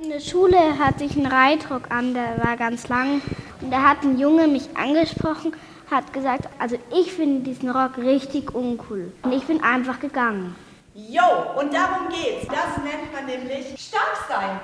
In 0.00 0.08
der 0.08 0.20
Schule 0.20 0.78
hatte 0.78 1.04
ich 1.04 1.16
einen 1.16 1.26
Reitruck 1.26 1.90
an, 1.90 2.14
der 2.14 2.38
war 2.42 2.56
ganz 2.56 2.88
lang. 2.88 3.20
Und 3.60 3.70
da 3.70 3.82
hat 3.82 4.02
ein 4.02 4.18
Junge 4.18 4.48
mich 4.48 4.68
angesprochen, 4.74 5.52
hat 5.90 6.12
gesagt, 6.12 6.48
also 6.58 6.76
ich 6.92 7.12
finde 7.12 7.42
diesen 7.42 7.70
Rock 7.70 7.98
richtig 7.98 8.54
uncool. 8.54 9.12
Und 9.22 9.32
ich 9.32 9.44
bin 9.44 9.62
einfach 9.62 10.00
gegangen. 10.00 10.54
Jo, 10.94 11.22
und 11.60 11.72
darum 11.72 12.08
geht's. 12.08 12.46
Das 12.46 12.82
nennt 12.82 13.12
man 13.12 13.26
nämlich 13.26 13.66
stark 13.78 14.26
sein. 14.28 14.60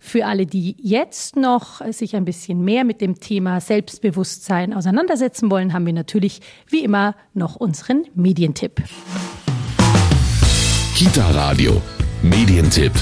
Für 0.00 0.26
alle, 0.26 0.46
die 0.46 0.76
jetzt 0.78 1.36
noch 1.36 1.84
sich 1.92 2.16
ein 2.16 2.24
bisschen 2.24 2.64
mehr 2.64 2.84
mit 2.84 3.00
dem 3.00 3.20
Thema 3.20 3.60
Selbstbewusstsein 3.60 4.72
auseinandersetzen 4.72 5.50
wollen, 5.50 5.72
haben 5.72 5.86
wir 5.86 5.92
natürlich 5.92 6.40
wie 6.68 6.84
immer 6.84 7.14
noch 7.34 7.56
unseren 7.56 8.06
Medientipp. 8.14 8.82
Kita 10.94 11.30
Radio. 11.30 11.82
Medientipp. 12.22 12.92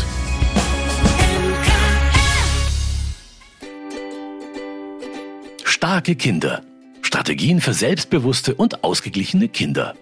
Starke 5.87 6.17
Kinder. 6.17 6.63
Strategien 7.01 7.61
für 7.61 7.73
selbstbewusste 7.73 8.57
und 8.57 8.83
ausgeglichene 8.83 9.47
Kinder. 9.47 9.95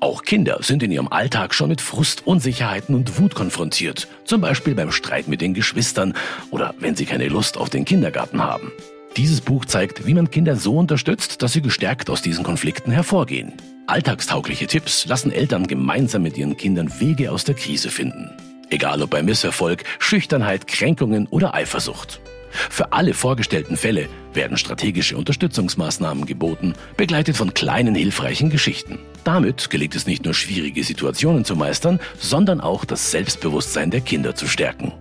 Auch 0.00 0.22
Kinder 0.22 0.60
sind 0.62 0.82
in 0.82 0.90
ihrem 0.90 1.08
Alltag 1.08 1.52
schon 1.54 1.68
mit 1.68 1.82
Frust, 1.82 2.26
Unsicherheiten 2.26 2.94
und 2.94 3.18
Wut 3.18 3.34
konfrontiert. 3.34 4.08
Zum 4.24 4.40
Beispiel 4.40 4.74
beim 4.74 4.90
Streit 4.90 5.28
mit 5.28 5.42
den 5.42 5.52
Geschwistern 5.52 6.14
oder 6.50 6.74
wenn 6.78 6.96
sie 6.96 7.04
keine 7.04 7.28
Lust 7.28 7.58
auf 7.58 7.68
den 7.68 7.84
Kindergarten 7.84 8.42
haben. 8.42 8.72
Dieses 9.18 9.42
Buch 9.42 9.66
zeigt, 9.66 10.06
wie 10.06 10.14
man 10.14 10.30
Kinder 10.30 10.56
so 10.56 10.78
unterstützt, 10.78 11.42
dass 11.42 11.52
sie 11.52 11.60
gestärkt 11.60 12.08
aus 12.08 12.22
diesen 12.22 12.42
Konflikten 12.42 12.90
hervorgehen. 12.90 13.52
Alltagstaugliche 13.88 14.66
Tipps 14.66 15.04
lassen 15.04 15.30
Eltern 15.30 15.66
gemeinsam 15.66 16.22
mit 16.22 16.38
ihren 16.38 16.56
Kindern 16.56 16.90
Wege 17.00 17.32
aus 17.32 17.44
der 17.44 17.54
Krise 17.54 17.90
finden. 17.90 18.30
Egal 18.70 19.02
ob 19.02 19.10
bei 19.10 19.22
Misserfolg, 19.22 19.84
Schüchternheit, 19.98 20.66
Kränkungen 20.66 21.26
oder 21.26 21.52
Eifersucht. 21.52 22.22
Für 22.52 22.92
alle 22.92 23.14
vorgestellten 23.14 23.76
Fälle 23.76 24.08
werden 24.34 24.56
strategische 24.56 25.16
Unterstützungsmaßnahmen 25.16 26.26
geboten, 26.26 26.74
begleitet 26.96 27.36
von 27.36 27.54
kleinen 27.54 27.94
hilfreichen 27.94 28.50
Geschichten. 28.50 28.98
Damit 29.24 29.70
gelingt 29.70 29.94
es 29.94 30.06
nicht 30.06 30.24
nur 30.24 30.34
schwierige 30.34 30.84
Situationen 30.84 31.44
zu 31.44 31.56
meistern, 31.56 32.00
sondern 32.18 32.60
auch 32.60 32.84
das 32.84 33.10
Selbstbewusstsein 33.10 33.90
der 33.90 34.00
Kinder 34.00 34.34
zu 34.34 34.46
stärken. 34.46 34.92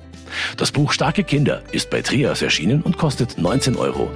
Das 0.57 0.71
Buch 0.71 0.91
Starke 0.93 1.23
Kinder 1.23 1.61
ist 1.71 1.89
bei 1.89 2.01
Trias 2.01 2.41
erschienen 2.41 2.81
und 2.81 2.97
kostet 2.97 3.37
19,99 3.37 3.77
Euro. 3.77 4.11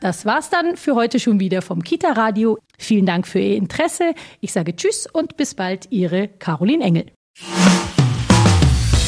Das 0.00 0.24
war's 0.26 0.50
dann 0.50 0.76
für 0.76 0.94
heute 0.94 1.18
schon 1.18 1.40
wieder 1.40 1.62
vom 1.62 1.82
Kita 1.82 2.12
Radio. 2.12 2.58
Vielen 2.78 3.06
Dank 3.06 3.26
für 3.26 3.40
Ihr 3.40 3.56
Interesse. 3.56 4.14
Ich 4.40 4.52
sage 4.52 4.76
Tschüss 4.76 5.08
und 5.12 5.36
bis 5.36 5.54
bald, 5.54 5.88
Ihre 5.90 6.28
Caroline 6.28 6.84
Engel. 6.84 7.06